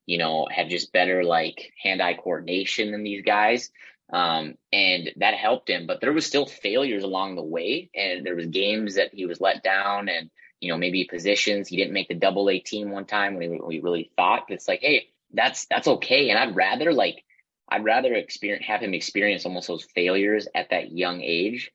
you 0.06 0.18
know 0.18 0.46
had 0.50 0.70
just 0.70 0.92
better 0.92 1.24
like 1.24 1.72
hand-eye 1.82 2.14
coordination 2.14 2.92
than 2.92 3.02
these 3.02 3.22
guys. 3.22 3.70
Um, 4.12 4.54
and 4.72 5.10
that 5.16 5.34
helped 5.34 5.68
him 5.68 5.88
but 5.88 6.00
there 6.00 6.12
was 6.12 6.24
still 6.24 6.46
failures 6.46 7.02
along 7.02 7.34
the 7.34 7.42
way 7.42 7.90
and 7.92 8.24
there 8.24 8.36
was 8.36 8.46
games 8.46 8.94
that 8.94 9.12
he 9.12 9.26
was 9.26 9.40
let 9.40 9.64
down 9.64 10.08
and 10.08 10.30
you 10.60 10.70
know, 10.70 10.78
maybe 10.78 11.04
positions. 11.04 11.68
He 11.68 11.76
didn't 11.76 11.92
make 11.92 12.08
the 12.08 12.14
double 12.14 12.48
A 12.50 12.58
team 12.58 12.90
one 12.90 13.04
time 13.04 13.34
when 13.34 13.52
he, 13.52 13.60
we 13.60 13.80
really 13.80 14.10
thought. 14.16 14.44
But 14.48 14.54
it's 14.54 14.68
like, 14.68 14.80
hey, 14.80 15.08
that's 15.32 15.66
that's 15.66 15.88
okay. 15.88 16.30
And 16.30 16.38
I'd 16.38 16.56
rather 16.56 16.92
like 16.92 17.24
I'd 17.68 17.84
rather 17.84 18.14
experience 18.14 18.64
have 18.66 18.80
him 18.80 18.94
experience 18.94 19.44
almost 19.44 19.68
those 19.68 19.84
failures 19.84 20.48
at 20.54 20.70
that 20.70 20.92
young 20.92 21.20
age 21.20 21.70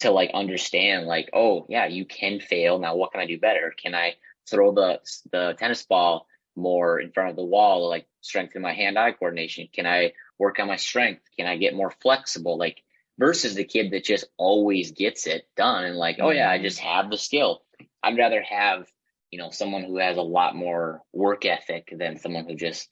to 0.00 0.10
like 0.10 0.30
understand 0.34 1.06
like, 1.06 1.30
oh 1.32 1.66
yeah, 1.68 1.86
you 1.86 2.04
can 2.04 2.40
fail. 2.40 2.78
Now 2.78 2.96
what 2.96 3.12
can 3.12 3.20
I 3.20 3.26
do 3.26 3.38
better? 3.38 3.74
Can 3.82 3.94
I 3.94 4.14
throw 4.48 4.72
the 4.72 5.00
the 5.30 5.54
tennis 5.58 5.82
ball 5.84 6.26
more 6.54 7.00
in 7.00 7.12
front 7.12 7.30
of 7.30 7.36
the 7.36 7.44
wall 7.44 7.88
like 7.88 8.06
strengthen 8.20 8.62
my 8.62 8.74
hand-eye 8.74 9.12
coordination? 9.12 9.68
Can 9.72 9.86
I 9.86 10.12
work 10.38 10.58
on 10.58 10.68
my 10.68 10.76
strength? 10.76 11.22
Can 11.36 11.46
I 11.46 11.56
get 11.56 11.74
more 11.74 11.92
flexible? 12.02 12.58
Like 12.58 12.82
versus 13.18 13.54
the 13.54 13.64
kid 13.64 13.92
that 13.92 14.04
just 14.04 14.24
always 14.36 14.92
gets 14.92 15.26
it 15.26 15.46
done 15.56 15.84
and 15.84 15.96
like, 15.96 16.18
oh 16.20 16.30
yeah, 16.30 16.50
I 16.50 16.56
mm-hmm. 16.56 16.64
just 16.64 16.78
have 16.80 17.10
the 17.10 17.18
skill. 17.18 17.62
I'd 18.02 18.18
rather 18.18 18.42
have, 18.42 18.86
you 19.30 19.38
know, 19.38 19.50
someone 19.50 19.84
who 19.84 19.98
has 19.98 20.16
a 20.16 20.22
lot 20.22 20.56
more 20.56 21.02
work 21.12 21.44
ethic 21.44 21.92
than 21.96 22.18
someone 22.18 22.46
who 22.46 22.54
just, 22.54 22.88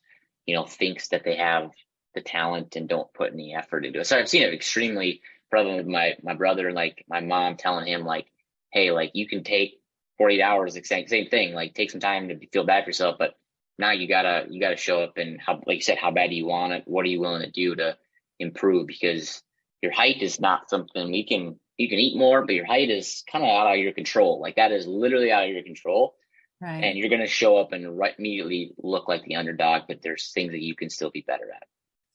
you 0.47 0.55
know, 0.55 0.65
thinks 0.65 1.09
that 1.09 1.25
they 1.25 1.37
have 1.37 1.71
the 2.15 2.21
talent 2.21 2.77
and 2.77 2.89
don't 2.89 3.13
put 3.15 3.33
any 3.33 3.55
effort 3.55 3.85
into 3.85 4.01
it. 4.01 4.07
So 4.07 4.19
I've 4.19 4.29
seen 4.29 4.43
it 4.43 4.55
extremely 4.55 5.21
prevalent 5.51 5.79
with 5.79 5.87
my 5.87 6.15
my 6.23 6.35
brother 6.35 6.67
and 6.67 6.77
like 6.77 7.05
my 7.09 7.21
mom 7.21 7.57
telling 7.57 7.87
him 7.87 8.05
like, 8.05 8.27
hey, 8.73 8.91
like 8.91 9.13
you 9.15 9.29
can 9.29 9.45
take 9.45 9.81
48 10.19 10.43
hours, 10.43 10.79
same 10.89 11.07
same 11.09 11.29
thing, 11.29 11.55
like 11.55 11.75
take 11.75 11.91
some 11.91 12.01
time 12.01 12.29
to 12.29 12.47
feel 12.49 12.65
bad 12.65 12.85
for 12.85 12.91
yourself, 12.91 13.17
but 13.19 13.35
now 13.79 13.93
you 13.93 14.09
gotta 14.09 14.47
you 14.51 14.61
gotta 14.61 14.77
show 14.77 15.03
up 15.03 15.17
and 15.17 15.41
how 15.41 15.61
like 15.67 15.77
you 15.77 15.83
said, 15.83 15.99
how 15.99 16.11
bad 16.11 16.31
do 16.31 16.37
you 16.37 16.47
want 16.47 16.73
it? 16.73 16.83
What 16.87 17.05
are 17.05 17.09
you 17.09 17.21
willing 17.21 17.43
to 17.43 17.51
do 17.51 17.75
to 17.77 17.97
improve? 18.39 18.87
Because 18.87 19.43
your 19.83 19.93
height 19.93 20.23
is 20.23 20.41
not 20.41 20.69
something 20.69 21.11
we 21.11 21.25
can 21.25 21.59
you 21.81 21.89
can 21.89 21.99
eat 21.99 22.17
more, 22.17 22.45
but 22.45 22.55
your 22.55 22.67
height 22.67 22.91
is 22.91 23.25
kind 23.31 23.43
of 23.43 23.49
out 23.49 23.73
of 23.73 23.79
your 23.79 23.93
control. 23.93 24.39
Like 24.39 24.57
that 24.57 24.71
is 24.71 24.87
literally 24.87 25.33
out 25.33 25.45
of 25.45 25.51
your 25.51 25.63
control. 25.63 26.15
Right. 26.61 26.85
And 26.85 26.99
you're 26.99 27.09
going 27.09 27.23
to 27.23 27.27
show 27.27 27.57
up 27.57 27.73
and 27.73 27.97
right, 27.97 28.15
immediately 28.19 28.75
look 28.77 29.09
like 29.09 29.25
the 29.25 29.37
underdog, 29.37 29.83
but 29.89 30.03
there's 30.03 30.31
things 30.33 30.53
that 30.53 30.61
you 30.61 30.77
can 30.77 30.91
still 30.91 31.11
be 31.11 31.25
better 31.27 31.51
at. 31.51 31.67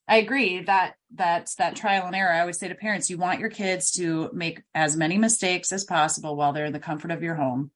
I 0.07 0.17
agree 0.17 0.61
that 0.61 0.97
that's 1.15 1.55
that 1.55 1.75
trial 1.75 2.05
and 2.05 2.15
error. 2.15 2.31
I 2.31 2.41
always 2.41 2.59
say 2.59 2.67
to 2.67 2.75
parents, 2.75 3.09
you 3.09 3.17
want 3.17 3.39
your 3.39 3.49
kids 3.49 3.89
to 3.93 4.29
make 4.33 4.61
as 4.75 4.95
many 4.95 5.17
mistakes 5.17 5.71
as 5.71 5.83
possible 5.83 6.35
while 6.35 6.53
they're 6.53 6.65
in 6.65 6.73
the 6.73 6.79
comfort 6.79 7.09
of 7.09 7.23
your 7.23 7.33
home 7.33 7.71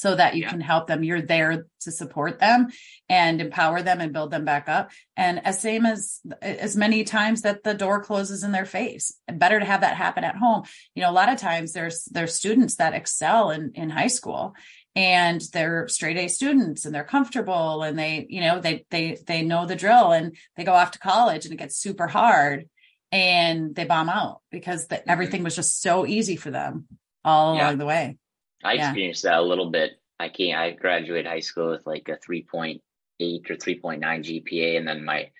so 0.00 0.14
that 0.14 0.34
you 0.34 0.42
yeah. 0.42 0.50
can 0.50 0.60
help 0.60 0.86
them. 0.86 1.04
You're 1.04 1.22
there 1.22 1.66
to 1.80 1.92
support 1.92 2.38
them 2.38 2.68
and 3.08 3.40
empower 3.40 3.82
them 3.82 4.00
and 4.00 4.12
build 4.12 4.30
them 4.30 4.44
back 4.44 4.68
up. 4.68 4.90
And 5.16 5.44
as 5.44 5.60
same 5.60 5.86
as 5.86 6.20
as 6.40 6.76
many 6.76 7.04
times 7.04 7.42
that 7.42 7.62
the 7.62 7.74
door 7.74 8.02
closes 8.02 8.42
in 8.42 8.52
their 8.52 8.64
face, 8.64 9.14
better 9.30 9.58
to 9.58 9.64
have 9.64 9.82
that 9.82 9.96
happen 9.96 10.24
at 10.24 10.36
home. 10.36 10.64
You 10.94 11.02
know, 11.02 11.10
a 11.10 11.12
lot 11.12 11.32
of 11.32 11.38
times 11.38 11.72
there's 11.72 12.04
there's 12.06 12.34
students 12.34 12.76
that 12.76 12.94
excel 12.94 13.50
in 13.50 13.72
in 13.74 13.90
high 13.90 14.08
school 14.08 14.54
and 14.96 15.40
they're 15.52 15.86
straight 15.88 16.16
A 16.16 16.28
students 16.28 16.84
and 16.84 16.94
they're 16.94 17.04
comfortable 17.04 17.82
and 17.82 17.98
they, 17.98 18.26
you 18.28 18.40
know, 18.40 18.60
they 18.60 18.84
they 18.90 19.18
they 19.26 19.42
know 19.42 19.66
the 19.66 19.76
drill 19.76 20.12
and 20.12 20.36
they 20.56 20.64
go 20.64 20.74
off 20.74 20.92
to 20.92 20.98
college 20.98 21.44
and 21.44 21.54
it 21.54 21.58
gets 21.58 21.76
super 21.76 22.06
hard 22.06 22.68
and 23.12 23.74
they 23.74 23.84
bomb 23.84 24.08
out 24.08 24.40
because 24.50 24.86
the, 24.86 24.96
mm-hmm. 24.96 25.10
everything 25.10 25.42
was 25.42 25.56
just 25.56 25.80
so 25.80 26.06
easy 26.06 26.36
for 26.36 26.50
them 26.50 26.86
all 27.24 27.54
yeah. 27.54 27.66
along 27.66 27.78
the 27.78 27.86
way. 27.86 28.16
I 28.62 28.74
yeah. 28.74 28.88
experienced 28.88 29.22
that 29.22 29.38
a 29.38 29.42
little 29.42 29.70
bit. 29.70 29.92
I 30.18 30.28
can't. 30.28 30.58
I 30.58 30.70
graduated 30.72 31.26
high 31.26 31.40
school 31.40 31.70
with 31.70 31.86
like 31.86 32.08
a 32.08 32.16
three 32.16 32.42
point 32.42 32.82
eight 33.18 33.50
or 33.50 33.56
three 33.56 33.80
point 33.80 34.00
nine 34.00 34.22
GPA, 34.22 34.76
and 34.76 34.86
then 34.86 35.04
my 35.04 35.30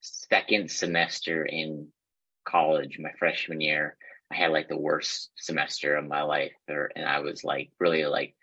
second 0.00 0.70
semester 0.70 1.44
in 1.44 1.88
college, 2.44 2.98
my 2.98 3.12
freshman 3.18 3.60
year, 3.60 3.96
I 4.30 4.36
had 4.36 4.50
like 4.50 4.68
the 4.68 4.78
worst 4.78 5.30
semester 5.36 5.96
of 5.96 6.06
my 6.06 6.22
life, 6.22 6.52
there, 6.66 6.90
and 6.94 7.06
I 7.06 7.20
was 7.20 7.44
like 7.44 7.70
really 7.80 8.04
like, 8.04 8.34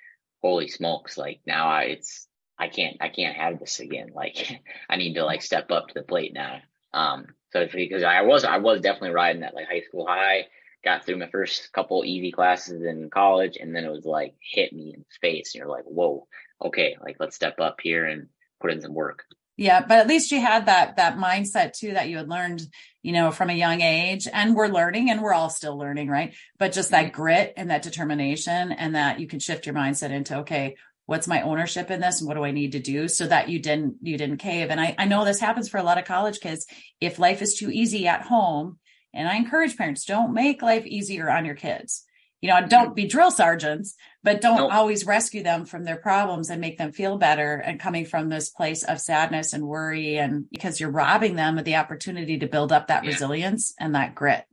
holy 0.42 0.68
smokes! 0.68 1.18
Like 1.18 1.42
now, 1.46 1.68
I 1.68 1.84
it's 1.84 2.28
I 2.58 2.68
can't 2.70 2.98
I 3.02 3.10
can't 3.10 3.36
have 3.36 3.60
this 3.60 3.80
again. 3.80 4.12
Like 4.16 4.62
I 4.90 4.96
need 4.96 5.16
to 5.16 5.26
like 5.26 5.42
step 5.42 5.72
up 5.72 5.90
to 5.90 5.94
the 5.94 6.04
plate 6.04 6.34
now. 6.34 6.60
Um, 6.94 7.28
so 7.52 7.62
it's 7.62 7.76
because 7.76 8.04
I 8.04 8.22
was 8.22 8.44
I 8.44 8.58
was 8.58 8.82
definitely 8.82 9.12
riding 9.12 9.42
that 9.42 9.56
like 9.56 9.68
high 9.68 9.82
school 9.82 10.08
high 10.08 10.48
got 10.86 11.06
through 11.06 11.18
my 11.18 11.28
first 11.30 11.74
couple 11.74 12.06
EV 12.08 12.32
classes 12.32 12.84
in 12.84 13.10
college, 13.10 13.58
and 13.60 13.76
then 13.76 13.84
it 13.84 13.92
was 13.92 14.06
like 14.06 14.36
hit 14.40 14.72
me 14.72 14.94
in 14.94 15.02
the 15.02 15.28
face, 15.28 15.54
and 15.54 15.60
you're 15.60 15.70
like, 15.70 15.84
whoa, 15.84 16.28
okay, 16.64 16.96
like 17.02 17.18
let's 17.20 17.36
step 17.36 17.60
up 17.60 17.82
here 17.82 18.06
and 18.06 18.28
put 18.62 18.72
in 18.72 18.82
some 18.82 18.94
work. 18.94 19.24
Yeah, 19.58 19.86
but 19.86 20.00
at 20.00 20.08
least 20.08 20.32
you 20.32 20.42
had 20.42 20.66
that 20.66 20.98
that 20.98 21.18
mindset 21.18 21.74
too 21.74 21.94
that 21.94 22.10
you 22.10 22.18
had 22.18 22.30
learned, 22.30 22.62
you 23.02 23.14
know, 23.14 23.32
from 23.32 23.50
a 23.50 23.54
young 23.54 23.82
age 23.82 24.28
and 24.32 24.54
we're 24.54 24.68
learning 24.68 25.10
and 25.10 25.22
we're 25.22 25.34
all 25.34 25.50
still 25.50 25.78
learning, 25.78 26.10
right? 26.10 26.36
But 26.60 26.74
just 26.74 26.92
that 26.92 27.06
mm-hmm. 27.06 27.16
grit 27.16 27.54
and 27.56 27.70
that 27.70 27.82
determination 27.82 28.74
and 28.74 28.96
that 28.96 29.20
you 29.20 29.28
can 29.28 29.40
shift 29.40 29.66
your 29.66 29.76
mindset 29.76 30.12
into 30.12 30.40
okay, 30.40 30.76
what's 31.06 31.28
my 31.28 31.42
ownership 31.42 31.90
in 31.90 32.02
this 32.02 32.20
and 32.20 32.28
what 32.28 32.34
do 32.34 32.44
I 32.44 32.52
need 32.52 32.74
to 32.74 32.80
do 32.80 33.08
so 33.08 33.28
that 33.28 33.48
you 33.48 33.60
didn't 33.60 33.96
you 34.02 34.18
didn't 34.18 34.38
cave. 34.38 34.70
And 34.72 34.82
I 34.82 34.94
I 34.98 35.06
know 35.06 35.24
this 35.24 35.40
happens 35.40 35.70
for 35.70 35.78
a 35.78 35.84
lot 35.84 35.98
of 35.98 36.06
college 36.06 36.42
kids. 36.42 36.66
If 37.00 37.18
life 37.18 37.42
is 37.42 37.56
too 37.56 37.72
easy 37.72 38.08
at 38.08 38.24
home, 38.24 38.78
and 39.16 39.28
I 39.28 39.36
encourage 39.38 39.78
parents 39.78 40.06
don't 40.06 40.34
make 40.34 40.62
life 40.62 40.86
easier 40.86 41.30
on 41.30 41.46
your 41.46 41.56
kids 41.56 42.06
you 42.46 42.52
know 42.52 42.68
don't 42.68 42.96
be 42.96 43.08
drill 43.08 43.32
sergeants 43.32 43.96
but 44.24 44.40
don't 44.40 44.58
nope. 44.58 44.74
always 44.74 45.06
rescue 45.06 45.42
them 45.42 45.66
from 45.66 45.84
their 45.84 45.96
problems 45.96 46.50
and 46.50 46.62
make 46.62 46.78
them 46.78 46.92
feel 46.92 47.18
better 47.18 47.56
and 47.56 47.80
coming 47.80 48.06
from 48.06 48.30
this 48.30 48.50
place 48.50 48.84
of 48.84 49.02
sadness 49.02 49.54
and 49.54 49.66
worry 49.66 50.18
and 50.18 50.46
because 50.52 50.80
you're 50.80 50.92
robbing 50.92 51.36
them 51.36 51.58
of 51.58 51.66
the 51.66 51.76
opportunity 51.76 52.38
to 52.38 52.48
build 52.48 52.72
up 52.72 52.88
that 52.88 53.04
yeah. 53.04 53.10
resilience 53.10 53.74
and 53.80 53.96
that 53.96 54.14
grit 54.14 54.46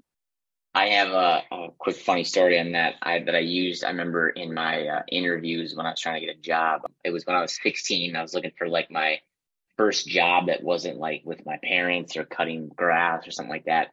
i 0.74 0.86
have 0.86 1.08
a, 1.08 1.42
a, 1.50 1.68
quick 1.76 1.96
funny 1.96 2.24
story 2.24 2.58
on 2.58 2.72
that 2.72 2.94
I, 3.02 3.18
that 3.18 3.34
i 3.34 3.40
used 3.40 3.84
i 3.84 3.90
remember 3.90 4.30
in 4.30 4.54
my 4.54 4.86
uh, 4.86 5.02
interviews 5.10 5.74
when 5.74 5.84
i 5.84 5.90
was 5.90 6.00
trying 6.00 6.20
to 6.20 6.26
get 6.26 6.36
a 6.36 6.40
job 6.40 6.82
it 7.04 7.10
was 7.10 7.26
when 7.26 7.36
i 7.36 7.42
was 7.42 7.58
16 7.62 8.16
i 8.16 8.22
was 8.22 8.32
looking 8.32 8.52
for 8.56 8.68
like 8.68 8.90
my 8.90 9.20
first 9.76 10.06
job 10.06 10.46
that 10.46 10.62
wasn't 10.62 10.98
like 10.98 11.22
with 11.24 11.44
my 11.44 11.58
parents 11.62 12.16
or 12.16 12.24
cutting 12.24 12.68
grass 12.68 13.26
or 13.26 13.32
something 13.32 13.50
like 13.50 13.66
that 13.66 13.88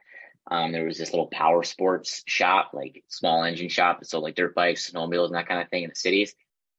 um, 0.50 0.72
there 0.72 0.86
was 0.86 0.98
this 0.98 1.12
little 1.12 1.28
power 1.28 1.64
sports 1.64 2.24
shop, 2.26 2.72
like 2.74 3.04
small 3.08 3.44
engine 3.44 3.70
shop 3.70 4.04
so 4.04 4.20
like 4.20 4.36
dirt 4.36 4.56
bikes, 4.56 4.90
snowmobiles, 4.92 5.28
and 5.28 5.36
that 5.36 5.48
kind 5.48 5.62
of 5.62 5.70
thing 5.70 5.84
in 5.84 5.90
the 5.90 5.96
cities. 5.96 6.34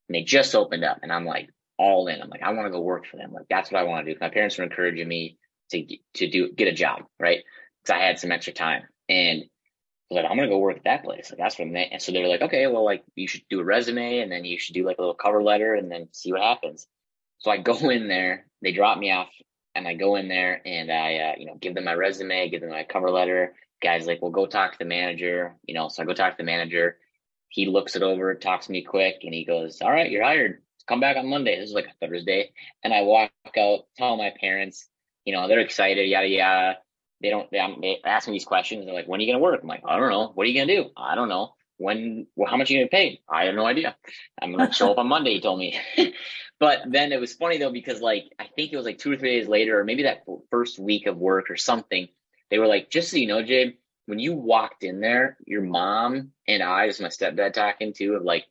And 0.07 0.15
they 0.15 0.23
just 0.23 0.55
opened 0.55 0.83
up, 0.83 0.99
and 1.03 1.11
I'm 1.11 1.25
like 1.25 1.49
all 1.77 2.07
in. 2.07 2.21
I'm 2.21 2.29
like, 2.29 2.43
I 2.43 2.51
want 2.51 2.67
to 2.67 2.71
go 2.71 2.81
work 2.81 3.05
for 3.05 3.17
them. 3.17 3.31
Like 3.31 3.45
that's 3.49 3.71
what 3.71 3.79
I 3.79 3.83
want 3.83 4.05
to 4.05 4.13
do. 4.13 4.19
My 4.19 4.29
parents 4.29 4.57
were 4.57 4.65
encouraging 4.65 5.07
me 5.07 5.37
to 5.71 5.85
to 6.15 6.29
do 6.29 6.51
get 6.51 6.67
a 6.67 6.73
job, 6.73 7.03
right? 7.19 7.39
Because 7.81 7.97
I 7.97 8.03
had 8.03 8.19
some 8.19 8.31
extra 8.31 8.53
time, 8.53 8.83
and 9.07 9.43
like, 10.09 10.25
I'm 10.25 10.35
gonna 10.35 10.49
go 10.49 10.59
work 10.59 10.77
at 10.77 10.83
that 10.83 11.03
place. 11.05 11.31
Like 11.31 11.39
that's 11.39 11.57
what 11.57 11.71
they. 11.71 11.87
And 11.91 12.01
so 12.01 12.11
they 12.11 12.21
were 12.21 12.27
like, 12.27 12.41
okay, 12.41 12.67
well, 12.67 12.83
like 12.83 13.03
you 13.15 13.27
should 13.27 13.43
do 13.49 13.61
a 13.61 13.63
resume, 13.63 14.19
and 14.19 14.31
then 14.31 14.43
you 14.43 14.59
should 14.59 14.73
do 14.73 14.85
like 14.85 14.97
a 14.97 15.01
little 15.01 15.15
cover 15.15 15.41
letter, 15.41 15.75
and 15.75 15.89
then 15.89 16.09
see 16.11 16.31
what 16.33 16.41
happens. 16.41 16.87
So 17.39 17.51
I 17.51 17.57
go 17.57 17.77
in 17.89 18.07
there. 18.07 18.45
They 18.61 18.73
drop 18.73 18.97
me 18.97 19.11
off 19.11 19.29
and 19.75 19.87
I 19.87 19.93
go 19.93 20.15
in 20.15 20.27
there 20.27 20.61
and 20.65 20.91
I, 20.91 21.15
uh, 21.17 21.33
you 21.37 21.45
know, 21.45 21.55
give 21.55 21.75
them 21.75 21.85
my 21.85 21.93
resume, 21.93 22.49
give 22.49 22.61
them 22.61 22.69
my 22.69 22.83
cover 22.83 23.09
letter. 23.09 23.55
Guys 23.81 24.05
like, 24.05 24.21
well, 24.21 24.31
go 24.31 24.45
talk 24.45 24.73
to 24.73 24.77
the 24.79 24.85
manager. 24.85 25.55
You 25.65 25.73
know, 25.73 25.87
so 25.87 26.03
I 26.03 26.05
go 26.05 26.13
talk 26.13 26.33
to 26.33 26.37
the 26.37 26.43
manager. 26.43 26.97
He 27.49 27.65
looks 27.65 27.95
it 27.95 28.03
over, 28.03 28.33
talks 28.35 28.67
to 28.67 28.71
me 28.71 28.81
quick, 28.81 29.21
and 29.23 29.33
he 29.33 29.43
goes, 29.43 29.81
"All 29.81 29.91
right, 29.91 30.09
you're 30.09 30.23
hired. 30.23 30.61
Come 30.87 31.01
back 31.01 31.17
on 31.17 31.27
Monday." 31.27 31.59
This 31.59 31.69
is 31.69 31.75
like 31.75 31.87
a 31.87 32.07
Thursday, 32.07 32.53
and 32.83 32.93
I 32.93 33.01
walk 33.01 33.31
out, 33.57 33.87
tell 33.97 34.15
my 34.15 34.33
parents. 34.39 34.87
You 35.25 35.33
know, 35.33 35.47
they're 35.47 35.59
excited, 35.59 36.07
yada 36.07 36.27
yada. 36.27 36.77
They 37.21 37.29
don't. 37.29 37.51
They, 37.51 37.59
they 37.81 37.99
ask 38.05 38.27
me 38.27 38.33
these 38.33 38.45
questions. 38.45 38.85
They're 38.85 38.93
like, 38.93 39.07
"When 39.07 39.19
are 39.19 39.23
you 39.23 39.33
gonna 39.33 39.43
work?" 39.43 39.59
I'm 39.61 39.67
like, 39.67 39.83
"I 39.85 39.99
don't 39.99 40.11
know. 40.11 40.31
What 40.33 40.45
are 40.45 40.49
you 40.49 40.61
gonna 40.61 40.73
do? 40.73 40.91
I 40.95 41.15
don't 41.15 41.27
know." 41.27 41.53
When? 41.81 42.27
Well, 42.35 42.49
how 42.49 42.57
much 42.57 42.69
are 42.69 42.73
you 42.73 42.79
gonna 42.79 42.89
pay? 42.89 43.21
I 43.29 43.45
have 43.45 43.55
no 43.55 43.65
idea. 43.65 43.95
I'm 44.41 44.51
gonna 44.51 44.71
show 44.71 44.91
up 44.91 44.97
on 44.97 45.07
Monday. 45.15 45.33
He 45.33 45.41
told 45.41 45.59
me. 45.59 45.79
But 46.61 46.83
then 46.85 47.11
it 47.11 47.19
was 47.19 47.33
funny 47.33 47.57
though 47.57 47.71
because 47.71 48.01
like 48.01 48.25
I 48.37 48.45
think 48.55 48.71
it 48.71 48.77
was 48.77 48.85
like 48.85 48.99
two 48.99 49.11
or 49.11 49.17
three 49.17 49.39
days 49.39 49.47
later, 49.47 49.79
or 49.79 49.83
maybe 49.83 50.03
that 50.03 50.23
first 50.51 50.77
week 50.77 51.07
of 51.07 51.17
work 51.17 51.49
or 51.49 51.57
something. 51.57 52.07
They 52.51 52.59
were 52.59 52.67
like, 52.67 52.91
just 52.91 53.09
so 53.09 53.17
you 53.17 53.25
know, 53.25 53.41
Jadde, 53.41 53.77
when 54.05 54.19
you 54.19 54.35
walked 54.35 54.83
in 54.83 54.99
there, 54.99 55.37
your 55.47 55.63
mom 55.63 56.33
and 56.47 56.61
I, 56.61 56.85
as 56.85 57.01
my 57.01 57.07
stepdad 57.07 57.53
talking 57.53 57.93
to, 57.93 58.13
of 58.13 58.23
like, 58.23 58.45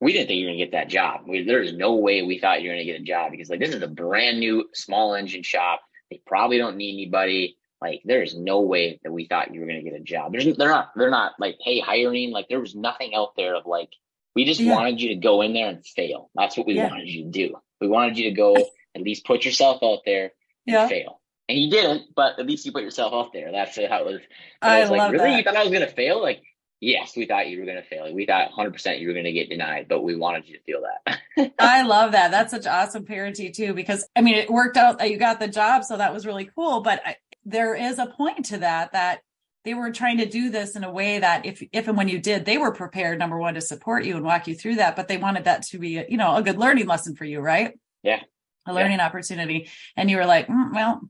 we 0.00 0.14
didn't 0.14 0.28
think 0.28 0.38
you 0.38 0.46
were 0.46 0.52
gonna 0.52 0.64
get 0.64 0.72
that 0.72 0.88
job. 0.88 1.22
We, 1.28 1.42
there's 1.44 1.74
no 1.74 1.96
way 1.96 2.22
we 2.22 2.38
thought 2.38 2.62
you 2.62 2.70
were 2.70 2.74
gonna 2.74 2.86
get 2.86 3.02
a 3.02 3.04
job 3.04 3.32
because 3.32 3.50
like 3.50 3.60
this 3.60 3.74
is 3.74 3.82
a 3.82 3.88
brand 3.88 4.40
new 4.40 4.70
small 4.72 5.14
engine 5.14 5.42
shop. 5.42 5.82
They 6.10 6.22
probably 6.26 6.56
don't 6.56 6.78
need 6.78 6.94
anybody. 6.94 7.58
Like 7.82 8.02
there's 8.04 8.36
no 8.36 8.60
way 8.60 9.00
that 9.02 9.12
we 9.12 9.26
thought 9.26 9.52
you 9.52 9.60
were 9.60 9.66
gonna 9.66 9.82
get 9.82 9.94
a 9.94 10.00
job. 10.00 10.30
There's 10.30 10.56
they're 10.56 10.68
not 10.68 10.92
they're 10.94 11.10
not 11.10 11.32
like 11.40 11.56
hey 11.60 11.80
hiring. 11.80 12.30
Like 12.30 12.48
there 12.48 12.60
was 12.60 12.76
nothing 12.76 13.12
out 13.12 13.34
there 13.36 13.56
of 13.56 13.66
like 13.66 13.88
we 14.36 14.44
just 14.44 14.60
yeah. 14.60 14.72
wanted 14.72 15.00
you 15.00 15.08
to 15.08 15.16
go 15.16 15.42
in 15.42 15.52
there 15.52 15.68
and 15.68 15.84
fail. 15.84 16.30
That's 16.36 16.56
what 16.56 16.68
we 16.68 16.74
yeah. 16.74 16.88
wanted 16.88 17.08
you 17.08 17.24
to 17.24 17.30
do. 17.30 17.56
We 17.80 17.88
wanted 17.88 18.18
you 18.18 18.30
to 18.30 18.36
go 18.36 18.54
at 18.94 19.02
least 19.02 19.26
put 19.26 19.44
yourself 19.44 19.82
out 19.82 20.00
there 20.06 20.32
and 20.66 20.74
yeah. 20.74 20.86
fail. 20.86 21.20
And 21.48 21.58
you 21.58 21.70
didn't, 21.70 22.14
but 22.14 22.38
at 22.38 22.46
least 22.46 22.64
you 22.64 22.72
put 22.72 22.84
yourself 22.84 23.12
out 23.12 23.32
there. 23.32 23.50
That's 23.50 23.76
how 23.76 23.82
it 23.82 24.06
was. 24.06 24.20
I, 24.62 24.78
I 24.78 24.80
was 24.82 24.90
like, 24.90 25.12
really? 25.12 25.30
That. 25.30 25.36
You 25.38 25.42
thought 25.42 25.56
I 25.56 25.64
was 25.64 25.72
going 25.72 25.86
to 25.86 25.92
fail? 25.92 26.22
Like, 26.22 26.40
yes, 26.80 27.16
we 27.16 27.26
thought 27.26 27.48
you 27.48 27.58
were 27.58 27.66
going 27.66 27.82
to 27.82 27.88
fail. 27.88 28.12
We 28.14 28.26
thought 28.26 28.52
100% 28.52 29.00
you 29.00 29.08
were 29.08 29.12
going 29.12 29.24
to 29.24 29.32
get 29.32 29.50
denied, 29.50 29.86
but 29.88 30.02
we 30.02 30.14
wanted 30.14 30.46
you 30.46 30.56
to 30.56 30.62
feel 30.62 30.82
that. 30.82 31.52
I 31.58 31.82
love 31.82 32.12
that. 32.12 32.30
That's 32.30 32.52
such 32.52 32.66
awesome 32.66 33.04
parenting 33.04 33.52
too, 33.52 33.74
because 33.74 34.06
I 34.14 34.20
mean, 34.20 34.36
it 34.36 34.50
worked 34.50 34.76
out 34.76 34.98
that 34.98 35.10
you 35.10 35.18
got 35.18 35.40
the 35.40 35.48
job. 35.48 35.84
So 35.84 35.96
that 35.96 36.14
was 36.14 36.26
really 36.26 36.48
cool. 36.54 36.80
But 36.80 37.02
I, 37.04 37.16
there 37.44 37.74
is 37.74 37.98
a 37.98 38.06
point 38.06 38.46
to 38.46 38.58
that, 38.58 38.92
that 38.92 39.20
they 39.64 39.74
were 39.74 39.92
trying 39.92 40.18
to 40.18 40.26
do 40.26 40.50
this 40.50 40.76
in 40.76 40.84
a 40.84 40.90
way 40.90 41.18
that 41.18 41.46
if 41.46 41.62
if 41.72 41.88
and 41.88 41.96
when 41.96 42.08
you 42.08 42.18
did 42.18 42.44
they 42.44 42.58
were 42.58 42.72
prepared 42.72 43.18
number 43.18 43.38
one 43.38 43.54
to 43.54 43.60
support 43.60 44.04
you 44.04 44.16
and 44.16 44.24
walk 44.24 44.46
you 44.46 44.54
through 44.54 44.76
that 44.76 44.96
but 44.96 45.08
they 45.08 45.16
wanted 45.16 45.44
that 45.44 45.62
to 45.62 45.78
be 45.78 46.04
you 46.08 46.16
know 46.16 46.36
a 46.36 46.42
good 46.42 46.58
learning 46.58 46.86
lesson 46.86 47.14
for 47.14 47.24
you 47.24 47.40
right 47.40 47.78
yeah 48.02 48.20
a 48.66 48.74
learning 48.74 48.98
yeah. 48.98 49.06
opportunity 49.06 49.68
and 49.96 50.10
you 50.10 50.16
were 50.16 50.26
like 50.26 50.48
mm, 50.48 50.74
well 50.74 51.00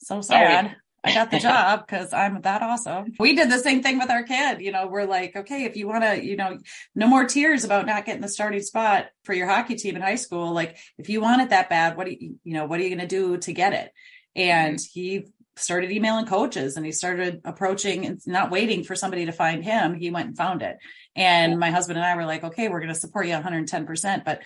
so 0.00 0.20
sad 0.20 0.76
I 1.04 1.14
got 1.14 1.30
the 1.30 1.38
job 1.40 1.86
because 1.86 2.12
I'm 2.12 2.40
that 2.42 2.60
awesome. 2.60 3.14
We 3.20 3.34
did 3.34 3.50
the 3.50 3.58
same 3.58 3.82
thing 3.82 3.98
with 3.98 4.10
our 4.10 4.24
kid. 4.24 4.60
You 4.60 4.72
know, 4.72 4.88
we're 4.88 5.04
like, 5.04 5.36
okay, 5.36 5.64
if 5.64 5.76
you 5.76 5.86
want 5.86 6.02
to, 6.02 6.22
you 6.22 6.36
know, 6.36 6.58
no 6.96 7.06
more 7.06 7.24
tears 7.24 7.64
about 7.64 7.86
not 7.86 8.04
getting 8.04 8.20
the 8.20 8.28
starting 8.28 8.60
spot 8.60 9.06
for 9.22 9.32
your 9.32 9.46
hockey 9.46 9.76
team 9.76 9.94
in 9.94 10.02
high 10.02 10.16
school. 10.16 10.52
Like, 10.52 10.76
if 10.98 11.08
you 11.08 11.20
want 11.20 11.40
it 11.40 11.50
that 11.50 11.70
bad, 11.70 11.96
what 11.96 12.06
do 12.06 12.16
you, 12.18 12.40
you 12.42 12.54
know, 12.54 12.66
what 12.66 12.80
are 12.80 12.82
you 12.82 12.88
going 12.88 12.98
to 12.98 13.06
do 13.06 13.36
to 13.38 13.52
get 13.52 13.74
it? 13.74 13.92
And 14.34 14.76
mm-hmm. 14.76 15.00
he 15.00 15.26
started 15.60 15.90
emailing 15.90 16.26
coaches 16.26 16.76
and 16.76 16.86
he 16.86 16.92
started 16.92 17.40
approaching 17.44 18.06
and 18.06 18.20
not 18.26 18.50
waiting 18.50 18.84
for 18.84 18.94
somebody 18.94 19.26
to 19.26 19.32
find 19.32 19.64
him. 19.64 19.94
He 19.94 20.10
went 20.10 20.28
and 20.28 20.36
found 20.36 20.62
it. 20.62 20.76
And 21.16 21.58
my 21.58 21.70
husband 21.70 21.98
and 21.98 22.06
I 22.06 22.16
were 22.16 22.26
like, 22.26 22.44
okay, 22.44 22.68
we're 22.68 22.80
going 22.80 22.92
to 22.92 22.98
support 22.98 23.26
you 23.26 23.34
110%. 23.34 24.24
But 24.24 24.40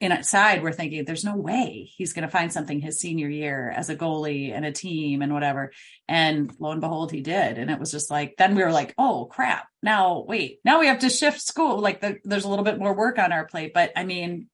inside, 0.00 0.62
we're 0.62 0.72
thinking 0.72 1.04
there's 1.04 1.24
no 1.24 1.36
way 1.36 1.90
he's 1.96 2.12
going 2.12 2.26
to 2.26 2.30
find 2.30 2.52
something 2.52 2.80
his 2.80 3.00
senior 3.00 3.28
year 3.28 3.70
as 3.70 3.88
a 3.88 3.96
goalie 3.96 4.52
and 4.52 4.64
a 4.64 4.72
team 4.72 5.22
and 5.22 5.32
whatever. 5.32 5.72
And 6.08 6.52
lo 6.58 6.72
and 6.72 6.80
behold, 6.80 7.10
he 7.10 7.20
did. 7.20 7.58
And 7.58 7.70
it 7.70 7.78
was 7.78 7.90
just 7.90 8.10
like, 8.10 8.34
then 8.36 8.54
we 8.54 8.62
were 8.62 8.72
like, 8.72 8.94
oh 8.98 9.26
crap. 9.26 9.66
Now, 9.82 10.24
wait, 10.26 10.58
now 10.64 10.80
we 10.80 10.86
have 10.86 11.00
to 11.00 11.10
shift 11.10 11.40
school. 11.40 11.78
Like 11.78 12.00
the, 12.00 12.18
there's 12.24 12.44
a 12.44 12.48
little 12.48 12.64
bit 12.64 12.78
more 12.78 12.94
work 12.94 13.18
on 13.18 13.32
our 13.32 13.46
plate. 13.46 13.72
But 13.74 13.92
I 13.96 14.04
mean, 14.04 14.48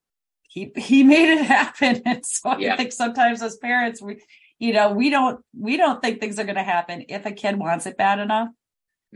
he 0.51 0.73
he 0.77 1.03
made 1.05 1.33
it 1.33 1.47
happen. 1.47 2.03
And 2.05 2.27
so 2.27 2.59
yeah. 2.59 2.75
I 2.75 2.77
think 2.77 2.93
sometimes 2.93 3.43
as 3.43 3.57
parents, 3.57 4.03
we 4.03 4.21
you 4.61 4.73
know 4.73 4.93
we 4.93 5.11
don't 5.11 5.45
we 5.59 5.77
don't 5.77 6.01
think 6.01 6.21
things 6.21 6.39
are 6.39 6.45
going 6.45 6.55
to 6.55 6.63
happen 6.63 7.07
if 7.09 7.27
a 7.27 7.33
kid 7.33 7.59
wants 7.59 7.87
it 7.87 7.97
bad 7.97 8.21
enough 8.21 8.49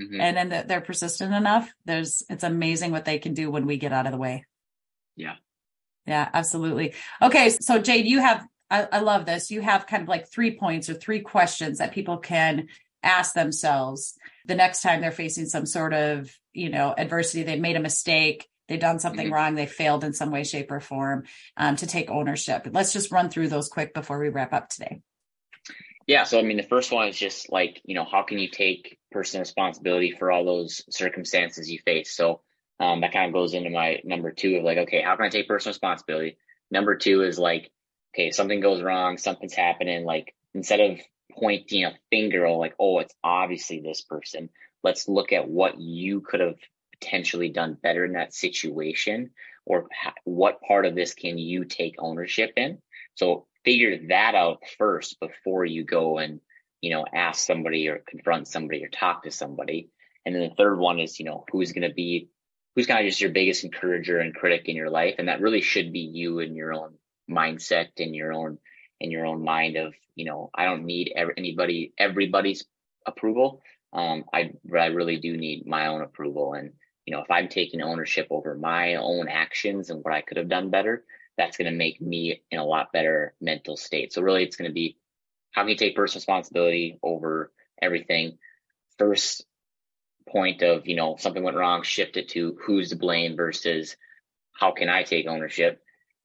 mm-hmm. 0.00 0.20
and 0.20 0.36
then 0.36 0.66
they're 0.66 0.80
persistent 0.80 1.32
enough 1.32 1.72
there's 1.84 2.24
it's 2.28 2.42
amazing 2.42 2.90
what 2.90 3.04
they 3.04 3.18
can 3.18 3.34
do 3.34 3.50
when 3.50 3.66
we 3.66 3.76
get 3.76 3.92
out 3.92 4.06
of 4.06 4.12
the 4.12 4.18
way. 4.18 4.44
Yeah. 5.14 5.34
Yeah 6.06 6.28
absolutely. 6.34 6.94
Okay 7.22 7.50
so 7.50 7.78
jadde 7.78 8.06
you 8.06 8.18
have 8.18 8.44
I, 8.70 8.88
I 8.90 8.98
love 9.00 9.26
this. 9.26 9.50
You 9.50 9.60
have 9.60 9.86
kind 9.86 10.02
of 10.02 10.08
like 10.08 10.28
three 10.28 10.56
points 10.56 10.88
or 10.88 10.94
three 10.94 11.20
questions 11.20 11.78
that 11.78 11.92
people 11.92 12.16
can 12.16 12.68
ask 13.02 13.34
themselves 13.34 14.14
the 14.46 14.54
next 14.54 14.80
time 14.80 15.02
they're 15.02 15.12
facing 15.12 15.46
some 15.46 15.66
sort 15.66 15.92
of 15.92 16.30
you 16.52 16.70
know 16.70 16.94
adversity. 16.96 17.42
They've 17.42 17.60
made 17.60 17.76
a 17.76 17.80
mistake. 17.80 18.48
They've 18.66 18.80
done 18.80 18.98
something 18.98 19.26
mm-hmm. 19.26 19.34
wrong. 19.34 19.54
They 19.54 19.66
failed 19.66 20.04
in 20.04 20.14
some 20.14 20.30
way 20.30 20.42
shape 20.42 20.70
or 20.70 20.80
form 20.80 21.24
um, 21.58 21.76
to 21.76 21.86
take 21.86 22.10
ownership. 22.10 22.66
Let's 22.70 22.94
just 22.94 23.12
run 23.12 23.28
through 23.28 23.48
those 23.48 23.68
quick 23.68 23.92
before 23.92 24.18
we 24.18 24.30
wrap 24.30 24.54
up 24.54 24.70
today 24.70 25.02
yeah. 26.06 26.24
So, 26.24 26.38
I 26.38 26.42
mean, 26.42 26.56
the 26.56 26.62
first 26.62 26.92
one 26.92 27.08
is 27.08 27.18
just 27.18 27.50
like, 27.50 27.80
you 27.84 27.94
know, 27.94 28.04
how 28.04 28.22
can 28.22 28.38
you 28.38 28.48
take 28.48 28.98
personal 29.10 29.42
responsibility 29.42 30.12
for 30.12 30.30
all 30.30 30.44
those 30.44 30.82
circumstances 30.90 31.70
you 31.70 31.78
face? 31.84 32.14
So, 32.14 32.42
um, 32.80 33.00
that 33.00 33.12
kind 33.12 33.28
of 33.28 33.32
goes 33.32 33.54
into 33.54 33.70
my 33.70 34.00
number 34.04 34.32
two 34.32 34.56
of 34.56 34.64
like, 34.64 34.78
okay, 34.78 35.00
how 35.02 35.16
can 35.16 35.26
I 35.26 35.28
take 35.28 35.48
personal 35.48 35.72
responsibility? 35.72 36.38
Number 36.70 36.96
two 36.96 37.22
is 37.22 37.38
like, 37.38 37.70
okay, 38.14 38.30
something 38.30 38.60
goes 38.60 38.82
wrong, 38.82 39.16
something's 39.16 39.54
happening. 39.54 40.04
Like, 40.04 40.34
instead 40.54 40.80
of 40.80 41.00
pointing 41.32 41.84
a 41.84 41.94
finger, 42.10 42.50
like, 42.50 42.74
oh, 42.78 42.98
it's 42.98 43.14
obviously 43.22 43.80
this 43.80 44.02
person, 44.02 44.50
let's 44.82 45.08
look 45.08 45.32
at 45.32 45.48
what 45.48 45.80
you 45.80 46.20
could 46.20 46.40
have 46.40 46.56
potentially 47.00 47.48
done 47.48 47.78
better 47.80 48.04
in 48.04 48.12
that 48.12 48.34
situation 48.34 49.30
or 49.66 49.88
what 50.24 50.60
part 50.60 50.84
of 50.84 50.94
this 50.94 51.14
can 51.14 51.38
you 51.38 51.64
take 51.64 51.94
ownership 51.98 52.52
in. 52.56 52.78
So, 53.14 53.46
figure 53.64 54.08
that 54.08 54.34
out 54.34 54.62
first 54.78 55.18
before 55.20 55.64
you 55.64 55.84
go 55.84 56.18
and 56.18 56.40
you 56.80 56.90
know 56.90 57.04
ask 57.12 57.44
somebody 57.44 57.88
or 57.88 58.02
confront 58.06 58.48
somebody 58.48 58.84
or 58.84 58.88
talk 58.88 59.24
to 59.24 59.30
somebody. 59.30 59.90
And 60.26 60.34
then 60.34 60.42
the 60.42 60.54
third 60.54 60.78
one 60.78 61.00
is 61.00 61.18
you 61.18 61.26
know 61.26 61.44
who's 61.50 61.72
going 61.72 61.88
to 61.88 61.94
be 61.94 62.28
who's 62.74 62.86
kind 62.86 63.00
of 63.00 63.06
just 63.06 63.20
your 63.20 63.30
biggest 63.30 63.64
encourager 63.64 64.18
and 64.18 64.34
critic 64.34 64.68
in 64.68 64.76
your 64.76 64.90
life. 64.90 65.16
And 65.18 65.28
that 65.28 65.40
really 65.40 65.60
should 65.60 65.92
be 65.92 66.00
you 66.00 66.40
and 66.40 66.56
your 66.56 66.72
own 66.72 66.94
mindset 67.30 67.88
and 67.98 68.14
your 68.14 68.32
own 68.32 68.58
in 69.00 69.10
your 69.10 69.26
own 69.26 69.42
mind 69.42 69.76
of 69.76 69.94
you 70.14 70.24
know 70.24 70.50
i 70.54 70.66
don't 70.66 70.84
need 70.84 71.12
anybody 71.36 71.92
everybody's 71.98 72.64
approval. 73.06 73.62
Um, 73.92 74.24
I, 74.32 74.52
I 74.76 74.86
really 74.86 75.18
do 75.18 75.36
need 75.36 75.66
my 75.66 75.86
own 75.86 76.02
approval. 76.02 76.54
And, 76.54 76.72
you 77.06 77.14
know, 77.14 77.22
if 77.22 77.30
I'm 77.30 77.48
taking 77.48 77.82
ownership 77.82 78.26
over 78.30 78.54
my 78.54 78.96
own 78.96 79.28
actions 79.28 79.90
and 79.90 80.02
what 80.02 80.14
I 80.14 80.22
could 80.22 80.36
have 80.36 80.48
done 80.48 80.70
better, 80.70 81.04
that's 81.36 81.56
going 81.56 81.70
to 81.70 81.76
make 81.76 82.00
me 82.00 82.42
in 82.50 82.58
a 82.58 82.64
lot 82.64 82.92
better 82.92 83.34
mental 83.40 83.76
state. 83.76 84.12
So 84.12 84.22
really 84.22 84.44
it's 84.44 84.56
going 84.56 84.70
to 84.70 84.74
be 84.74 84.96
how 85.52 85.62
can 85.62 85.70
you 85.70 85.76
take 85.76 85.96
personal 85.96 86.20
responsibility 86.20 86.98
over 87.02 87.52
everything? 87.80 88.38
First 88.98 89.44
point 90.28 90.62
of, 90.62 90.86
you 90.86 90.96
know, 90.96 91.16
something 91.18 91.42
went 91.42 91.56
wrong, 91.56 91.82
shift 91.82 92.16
it 92.16 92.30
to 92.30 92.56
who's 92.64 92.90
to 92.90 92.96
blame 92.96 93.36
versus 93.36 93.96
how 94.52 94.72
can 94.72 94.88
I 94.88 95.02
take 95.02 95.26
ownership? 95.26 95.80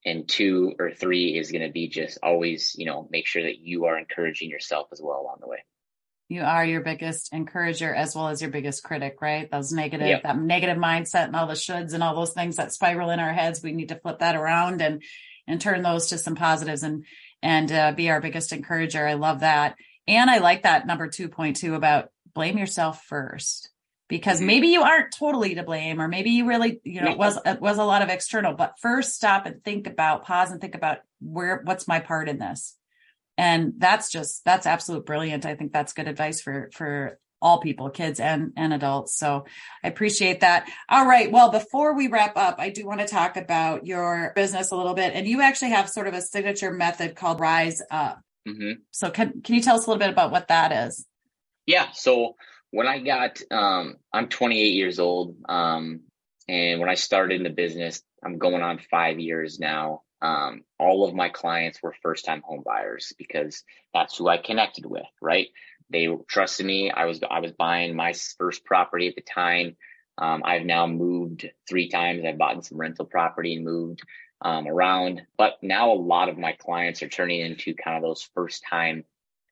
And 0.06 0.28
two 0.28 0.74
or 0.80 0.92
three 0.92 1.38
is 1.38 1.52
going 1.52 1.66
to 1.66 1.72
be 1.72 1.90
just 1.90 2.20
always, 2.24 2.76
you 2.78 2.86
know, 2.86 3.08
make 3.12 3.28
sure 3.28 3.44
that 3.44 3.60
you 3.60 3.86
are 3.86 3.98
encouraging 3.98 4.50
yourself 4.50 4.88
as 4.92 5.02
well 5.02 5.22
along 5.22 5.38
the 5.42 5.48
way 5.48 5.60
you 6.30 6.44
are 6.44 6.64
your 6.64 6.82
biggest 6.82 7.34
encourager 7.34 7.94
as 7.94 8.16
well 8.16 8.28
as 8.28 8.40
your 8.40 8.52
biggest 8.52 8.84
critic, 8.84 9.18
right? 9.20 9.50
Those 9.50 9.74
negative, 9.74 10.08
yep. 10.08 10.24
that 10.24 10.38
negative 10.38 10.78
mindset 10.78 11.26
and 11.26 11.36
all 11.36 11.48
the 11.48 11.54
shoulds 11.54 11.94
and 11.94 12.04
all 12.04 12.16
those 12.16 12.34
things 12.34 12.58
that 12.58 12.72
spiral 12.72 13.10
in 13.10 13.20
our 13.20 13.34
heads. 13.34 13.64
We 13.64 13.72
need 13.72 13.90
to 13.90 14.00
flip 14.00 14.20
that 14.20 14.36
around 14.36 14.82
and, 14.84 15.02
and 15.48 15.60
turn 15.60 15.82
those 15.82 16.08
to 16.08 16.20
some 16.20 16.36
positives 16.36 16.84
and, 16.84 17.06
and 17.42 17.72
uh, 17.72 17.94
be 17.94 18.12
our 18.12 18.22
biggest 18.22 18.54
encourager. 18.54 19.08
I 19.08 19.16
love 19.16 19.40
that. 19.40 19.76
And 20.08 20.30
I 20.30 20.38
like 20.38 20.64
that 20.64 20.86
number 20.86 21.08
2.2 21.08 21.76
about 21.76 22.12
blame 22.36 22.60
yourself 22.60 23.04
first 23.06 23.72
because 24.08 24.38
mm-hmm. 24.38 24.48
maybe 24.48 24.68
you 24.68 24.84
aren't 24.84 25.12
totally 25.12 25.56
to 25.56 25.64
blame 25.64 26.00
or 26.00 26.08
maybe 26.08 26.30
you 26.30 26.48
really 26.48 26.80
you 26.84 27.02
know 27.02 27.12
it 27.12 27.18
was 27.18 27.40
it 27.44 27.60
was 27.60 27.78
a 27.78 27.84
lot 27.84 28.02
of 28.02 28.10
external 28.10 28.54
but 28.54 28.76
first 28.80 29.16
stop 29.16 29.46
and 29.46 29.64
think 29.64 29.88
about 29.88 30.26
pause 30.26 30.52
and 30.52 30.62
think 30.62 30.76
about 30.76 31.00
where 31.20 31.62
what's 31.64 31.88
my 31.88 32.00
part 32.00 32.30
in 32.30 32.38
this 32.38 32.76
and 33.40 33.76
that's 33.78 34.12
just 34.12 34.44
that's 34.44 34.66
absolute 34.66 35.06
brilliant. 35.06 35.46
I 35.46 35.56
think 35.56 35.72
that's 35.72 35.94
good 35.94 36.10
advice 36.10 36.42
for 36.42 36.70
for 36.74 37.18
all 37.42 37.62
people 37.62 37.90
kids 37.90 38.20
and 38.20 38.52
and 38.58 38.74
adults. 38.74 39.18
So 39.18 39.46
i 39.82 39.88
appreciate 39.88 40.42
that. 40.42 40.70
All 40.90 41.06
right. 41.06 41.32
Well 41.32 41.50
before 41.50 41.96
we 41.96 42.10
wrap 42.10 42.36
up 42.36 42.58
i 42.60 42.70
do 42.70 42.86
want 42.86 43.00
to 43.00 43.08
talk 43.08 43.38
about 43.38 43.86
your 43.86 44.34
business 44.36 44.72
a 44.72 44.76
little 44.76 44.94
bit. 44.94 45.14
And 45.14 45.26
you 45.26 45.42
actually 45.42 45.72
have 45.72 45.90
sort 45.90 46.08
of 46.08 46.14
a 46.14 46.22
signature 46.22 46.72
method 46.72 47.16
called 47.16 47.40
rise 47.40 47.82
up. 47.90 48.20
Mm-hmm. 48.48 48.82
so 48.92 49.10
can 49.10 49.42
can 49.42 49.56
you 49.56 49.62
tell 49.62 49.76
us 49.76 49.86
a 49.86 49.90
little 49.90 50.00
bit 50.00 50.10
about 50.10 50.32
what 50.32 50.50
that 50.50 50.88
is? 50.88 51.06
Yeah. 51.66 51.88
So 51.94 52.36
when 52.72 52.88
i 52.88 53.00
got 53.00 53.42
um 53.52 53.96
i'm 54.12 54.28
28 54.28 54.74
years 54.74 55.00
old. 55.00 55.38
Um 55.48 56.02
and 56.50 56.82
when 56.82 56.90
i 56.90 56.96
started 56.96 57.36
in 57.36 57.44
the 57.44 57.50
business 57.50 58.02
i'm 58.22 58.38
going 58.38 58.62
on 58.62 58.80
five 58.92 59.18
years 59.18 59.60
now 59.60 60.02
um, 60.22 60.64
all 60.78 61.08
of 61.08 61.16
my 61.16 61.30
clients 61.30 61.82
were 61.82 61.96
first 62.02 62.26
time 62.26 62.42
home 62.42 62.64
buyers 62.66 63.14
because 63.18 63.64
that's 63.94 64.18
who 64.18 64.28
I 64.28 64.38
connected 64.38 64.86
with, 64.86 65.08
right? 65.22 65.48
They 65.90 66.08
trusted 66.28 66.66
me. 66.66 66.92
I 66.92 67.06
was 67.06 67.22
I 67.30 67.40
was 67.40 67.52
buying 67.54 67.96
my 67.96 68.14
first 68.38 68.66
property 68.66 69.08
at 69.08 69.16
the 69.16 69.22
time. 69.22 69.78
Um, 70.18 70.42
I've 70.46 70.66
now 70.66 70.86
moved 70.86 71.50
three 71.68 71.90
times. 71.90 72.24
I've 72.26 72.38
bought 72.38 72.66
some 72.66 72.78
rental 72.78 73.06
property 73.06 73.56
and 73.56 73.64
moved 73.64 74.02
um, 74.42 74.68
around. 74.68 75.22
But 75.38 75.58
now 75.62 75.92
a 75.92 75.94
lot 75.94 76.30
of 76.30 76.38
my 76.38 76.52
clients 76.54 77.02
are 77.02 77.10
turning 77.10 77.40
into 77.40 77.74
kind 77.74 77.98
of 77.98 78.04
those 78.04 78.30
first 78.36 78.64
time 78.70 79.06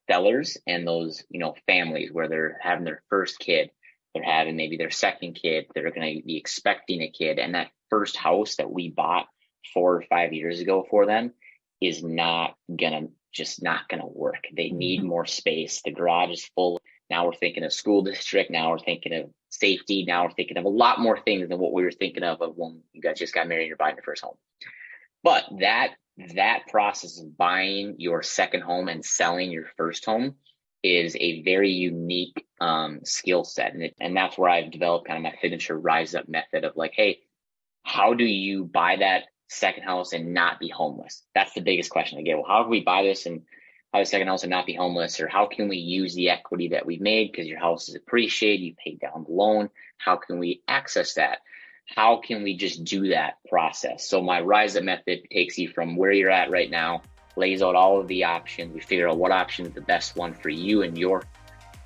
sellers 0.10 0.58
and 0.65 0.88
those 0.88 1.23
you 1.30 1.39
know 1.39 1.56
families 1.65 2.12
where 2.12 2.27
they're 2.27 2.60
having 2.62 2.86
their 2.86 3.01
first 3.10 3.39
kid, 3.39 3.71
they're 4.13 4.23
having 4.23 4.58
maybe 4.58 4.77
their 4.77 4.91
second 4.91 5.34
kid, 5.34 5.67
they're 5.73 5.91
going 5.91 6.17
to 6.17 6.25
be 6.25 6.38
expecting 6.38 7.01
a 7.01 7.10
kid, 7.10 7.39
and 7.39 7.56
that 7.56 7.71
first 7.89 8.17
house 8.17 8.58
that 8.58 8.69
we 8.69 8.89
bought 8.89 9.27
four 9.73 9.95
or 9.95 10.01
five 10.03 10.34
years 10.34 10.60
ago 10.60 10.86
for 10.89 11.06
them 11.06 11.34
is 11.82 12.03
not 12.03 12.56
gonna 12.73 13.08
just 13.34 13.62
not 13.62 13.88
gonna 13.89 14.08
work. 14.08 14.45
They 14.56 14.69
need 14.69 14.99
mm-hmm. 14.99 15.10
more 15.10 15.25
space. 15.25 15.82
The 15.84 15.91
garage 15.91 16.32
is 16.32 16.45
full. 16.56 16.82
Now 17.10 17.25
we're 17.25 17.34
thinking 17.34 17.63
of 17.63 17.73
school 17.73 18.01
district. 18.03 18.51
Now 18.51 18.71
we're 18.71 18.80
thinking 18.80 19.13
of 19.13 19.30
safety. 19.49 20.06
Now 20.06 20.25
we're 20.25 20.32
thinking 20.32 20.58
of 20.58 20.65
a 20.65 20.69
lot 20.69 20.99
more 20.99 21.19
things 21.19 21.49
than 21.49 21.60
what 21.60 21.73
we 21.73 21.84
were 21.84 21.91
thinking 21.91 22.23
of, 22.23 22.41
of 22.41 22.53
when 22.56 22.82
you 22.93 23.01
guys 23.01 23.19
just 23.19 23.34
got 23.34 23.47
married 23.47 23.63
and 23.63 23.67
you're 23.67 23.77
buying 23.77 23.95
your 23.95 24.03
first 24.03 24.23
home. 24.23 24.38
But 25.23 25.45
that 25.60 25.95
that 26.36 26.67
process 26.69 27.19
of 27.19 27.38
buying 27.38 27.95
your 27.99 28.23
second 28.23 28.62
home 28.62 28.88
and 28.88 29.06
selling 29.06 29.51
your 29.51 29.67
first 29.77 30.03
home 30.03 30.36
is 30.84 31.15
a 31.19 31.43
very 31.43 31.71
unique 31.71 32.45
um, 32.60 33.01
skill 33.03 33.43
set, 33.43 33.73
and 33.73 33.84
it, 33.84 33.95
and 33.99 34.15
that's 34.15 34.38
where 34.38 34.49
I've 34.49 34.71
developed 34.71 35.08
kind 35.08 35.17
of 35.17 35.32
my 35.32 35.38
signature 35.41 35.77
rise 35.77 36.15
up 36.15 36.27
method 36.27 36.63
of 36.63 36.75
like, 36.75 36.93
hey, 36.95 37.19
how 37.84 38.13
do 38.13 38.25
you 38.25 38.65
buy 38.65 38.97
that 38.97 39.25
second 39.47 39.83
house 39.83 40.13
and 40.13 40.33
not 40.33 40.60
be 40.60 40.69
homeless? 40.69 41.23
That's 41.33 41.53
the 41.53 41.62
biggest 41.62 41.89
question 41.89 42.19
I 42.19 42.21
get. 42.21 42.38
Well, 42.38 42.47
how 42.47 42.63
can 42.63 42.71
we 42.71 42.83
buy 42.83 43.03
this 43.03 43.25
and 43.25 43.43
buy 43.91 44.01
a 44.01 44.05
second 44.05 44.27
house 44.27 44.43
and 44.43 44.49
not 44.49 44.65
be 44.65 44.73
homeless? 44.73 45.19
Or 45.19 45.27
how 45.27 45.47
can 45.47 45.67
we 45.67 45.77
use 45.77 46.13
the 46.13 46.29
equity 46.29 46.69
that 46.69 46.86
we've 46.86 47.01
made 47.01 47.31
because 47.31 47.47
your 47.47 47.60
house 47.60 47.89
is 47.89 47.95
appreciated, 47.95 48.63
you 48.63 48.75
paid 48.83 48.99
down 48.99 49.25
the 49.27 49.33
loan? 49.33 49.69
How 49.97 50.17
can 50.17 50.39
we 50.39 50.62
access 50.67 51.15
that? 51.15 51.39
How 51.95 52.17
can 52.17 52.43
we 52.43 52.57
just 52.57 52.83
do 52.83 53.10
that 53.10 53.38
process? 53.49 54.07
So 54.07 54.21
my 54.21 54.41
rise 54.41 54.75
up 54.75 54.83
method 54.83 55.21
takes 55.31 55.57
you 55.57 55.69
from 55.69 55.95
where 55.95 56.12
you're 56.12 56.29
at 56.29 56.51
right 56.51 56.69
now, 56.69 57.01
lays 57.38 57.62
out 57.62 57.75
all 57.75 57.99
of 58.01 58.07
the 58.07 58.25
options. 58.25 58.73
We 58.73 58.81
figure 58.81 59.07
out 59.07 59.17
what 59.17 59.31
option 59.31 59.65
is 59.65 59.73
the 59.73 59.81
best 59.81 60.15
one 60.17 60.33
for 60.33 60.49
you 60.49 60.81
and 60.81 60.97
your 60.97 61.23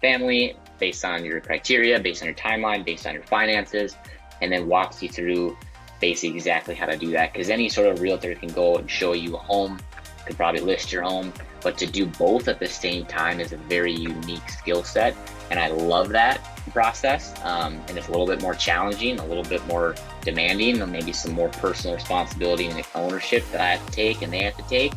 family 0.01 0.57
based 0.79 1.05
on 1.05 1.23
your 1.23 1.39
criteria, 1.39 1.99
based 1.99 2.23
on 2.23 2.27
your 2.27 2.35
timeline, 2.35 2.83
based 2.83 3.05
on 3.05 3.13
your 3.13 3.23
finances, 3.23 3.95
and 4.41 4.51
then 4.51 4.67
walks 4.67 5.03
you 5.03 5.09
through 5.09 5.55
basically 6.01 6.35
exactly 6.35 6.75
how 6.75 6.87
to 6.87 6.97
do 6.97 7.11
that 7.11 7.31
because 7.31 7.49
any 7.49 7.69
sort 7.69 7.87
of 7.87 8.01
realtor 8.01 8.35
can 8.35 8.49
go 8.49 8.75
and 8.75 8.89
show 8.89 9.13
you 9.13 9.35
a 9.35 9.39
home 9.39 9.79
could 10.25 10.35
probably 10.35 10.59
list 10.59 10.91
your 10.91 11.03
home 11.03 11.31
but 11.61 11.77
to 11.77 11.85
do 11.85 12.05
both 12.05 12.47
at 12.47 12.59
the 12.59 12.67
same 12.67 13.05
time 13.05 13.39
is 13.39 13.53
a 13.53 13.57
very 13.57 13.93
unique 13.93 14.49
skill 14.49 14.83
set 14.83 15.15
and 15.51 15.59
i 15.59 15.67
love 15.67 16.09
that 16.09 16.43
process 16.71 17.33
um, 17.43 17.79
and 17.87 17.97
it's 17.97 18.07
a 18.07 18.11
little 18.11 18.27
bit 18.27 18.41
more 18.41 18.53
challenging 18.53 19.19
a 19.19 19.25
little 19.25 19.43
bit 19.43 19.65
more 19.67 19.95
demanding 20.23 20.81
and 20.81 20.91
maybe 20.91 21.11
some 21.11 21.31
more 21.33 21.49
personal 21.49 21.95
responsibility 21.95 22.65
and 22.67 22.83
ownership 22.95 23.43
that 23.51 23.61
i 23.61 23.75
have 23.75 23.85
to 23.85 23.91
take 23.91 24.21
and 24.21 24.33
they 24.33 24.43
have 24.43 24.57
to 24.57 24.67
take 24.67 24.93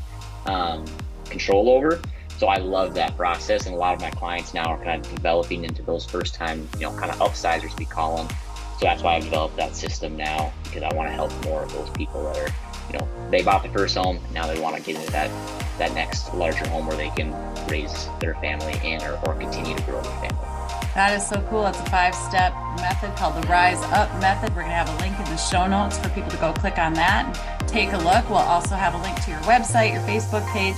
um, 0.47 0.85
control 1.31 1.71
over. 1.71 2.01
So 2.39 2.49
i 2.49 2.57
love 2.57 2.95
that 2.95 3.17
process 3.17 3.67
and 3.67 3.75
a 3.75 3.79
lot 3.79 3.95
of 3.95 4.01
my 4.01 4.11
clients 4.11 4.55
now 4.55 4.67
are 4.67 4.85
kind 4.85 5.05
of 5.05 5.15
developing 5.15 5.65
into 5.65 5.83
those 5.83 6.05
first 6.05 6.35
time 6.35 6.69
you 6.75 6.81
know 6.81 6.97
kind 6.97 7.11
of 7.11 7.19
upsizers 7.19 7.77
we 7.79 7.85
call 7.85 8.17
them 8.17 8.29
so 8.79 8.87
that's 8.87 9.03
why 9.03 9.15
I've 9.15 9.25
developed 9.25 9.57
that 9.57 9.77
system 9.77 10.17
now 10.17 10.53
because 10.65 10.83
I 10.83 10.93
want 10.95 11.09
to 11.09 11.15
help 11.15 11.33
more 11.45 11.63
of 11.63 11.73
those 11.73 11.89
people 11.91 12.25
that 12.25 12.37
are, 12.37 12.49
you 12.93 12.99
know, 12.99 13.09
they 13.31 13.43
bought 13.43 13.63
the 13.63 13.69
first 13.69 13.97
home, 13.97 14.19
now 14.33 14.47
they 14.47 14.61
want 14.61 14.77
to 14.77 14.83
get 14.83 14.97
into 14.97 15.11
that 15.13 15.31
that 15.79 15.93
next 15.95 16.33
larger 16.35 16.69
home 16.69 16.87
where 16.87 16.97
they 16.97 17.11
can 17.11 17.33
raise 17.67 18.09
their 18.21 18.35
family 18.37 18.75
and 18.85 19.03
or, 19.03 19.19
or 19.27 19.35
continue 19.35 19.77
to 19.77 19.83
grow 19.83 20.01
their 20.01 20.13
family. 20.21 20.55
That 20.95 21.17
is 21.17 21.27
so 21.27 21.45
cool. 21.51 21.67
It's 21.67 21.81
a 21.81 21.87
five 21.87 22.15
step 22.15 22.55
method 22.77 23.17
called 23.17 23.43
the 23.43 23.47
Rise 23.49 23.83
Up 23.91 24.09
Method. 24.21 24.51
We're 24.51 24.63
going 24.63 24.71
to 24.71 24.77
have 24.77 24.89
a 24.89 24.97
link 25.03 25.19
in 25.19 25.25
the 25.25 25.37
show 25.37 25.67
notes 25.67 25.99
for 25.99 26.09
people 26.11 26.31
to 26.31 26.37
go 26.37 26.53
click 26.53 26.79
on 26.79 26.95
that 26.95 27.27
and 27.27 27.69
take 27.69 27.93
a 27.93 27.99
look. 27.99 28.29
We'll 28.31 28.39
also 28.39 28.77
have 28.77 28.95
a 28.95 29.03
link 29.03 29.21
to 29.25 29.31
your 29.31 29.41
website, 29.41 29.93
your 29.93 30.03
Facebook 30.03 30.47
page, 30.53 30.77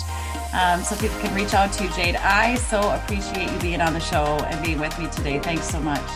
um, 0.54 0.82
so 0.82 0.96
people 0.96 1.18
can 1.20 1.34
reach 1.34 1.52
out 1.52 1.70
to 1.74 1.84
you, 1.84 1.90
Jadde. 1.90 2.16
I 2.16 2.54
so 2.54 2.80
appreciate 2.92 3.52
you 3.52 3.58
being 3.58 3.82
on 3.82 3.92
the 3.92 4.00
show 4.00 4.40
and 4.48 4.64
being 4.64 4.80
with 4.80 4.98
me 4.98 5.08
today. 5.10 5.38
Thanks 5.38 5.68
so 5.68 5.80
much. 5.80 6.06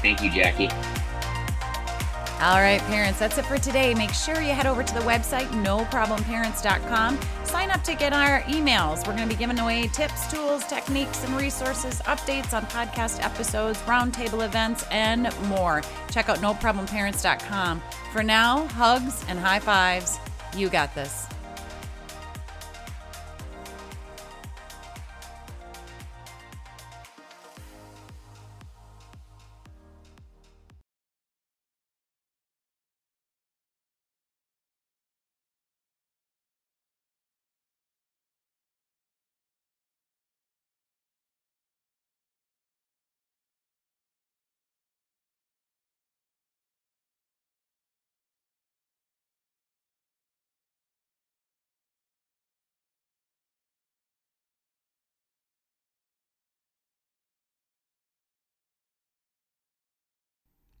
Thank 0.00 0.22
you, 0.22 0.30
Jackie. 0.30 0.68
All 2.44 2.60
right, 2.60 2.80
parents, 2.82 3.18
that's 3.18 3.38
it 3.38 3.46
for 3.46 3.56
today. 3.56 3.94
Make 3.94 4.12
sure 4.12 4.38
you 4.42 4.52
head 4.52 4.66
over 4.66 4.82
to 4.82 4.92
the 4.92 5.00
website, 5.00 5.46
noproblemparents.com. 5.64 7.18
Sign 7.42 7.70
up 7.70 7.82
to 7.84 7.94
get 7.94 8.12
our 8.12 8.42
emails. 8.42 8.98
We're 8.98 9.16
going 9.16 9.26
to 9.26 9.34
be 9.34 9.38
giving 9.38 9.58
away 9.58 9.88
tips, 9.88 10.30
tools, 10.30 10.62
techniques, 10.66 11.24
and 11.24 11.34
resources, 11.38 12.02
updates 12.02 12.52
on 12.52 12.66
podcast 12.66 13.24
episodes, 13.24 13.78
roundtable 13.86 14.44
events, 14.44 14.84
and 14.90 15.34
more. 15.48 15.80
Check 16.10 16.28
out 16.28 16.36
noproblemparents.com. 16.40 17.82
For 18.12 18.22
now, 18.22 18.66
hugs 18.68 19.24
and 19.26 19.38
high 19.38 19.60
fives. 19.60 20.18
You 20.54 20.68
got 20.68 20.94
this. 20.94 21.26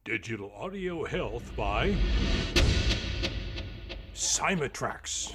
Digital 0.04 0.52
Audio 0.60 1.04
Health 1.06 1.50
by 1.56 1.96
Cymatrax. 4.14 5.34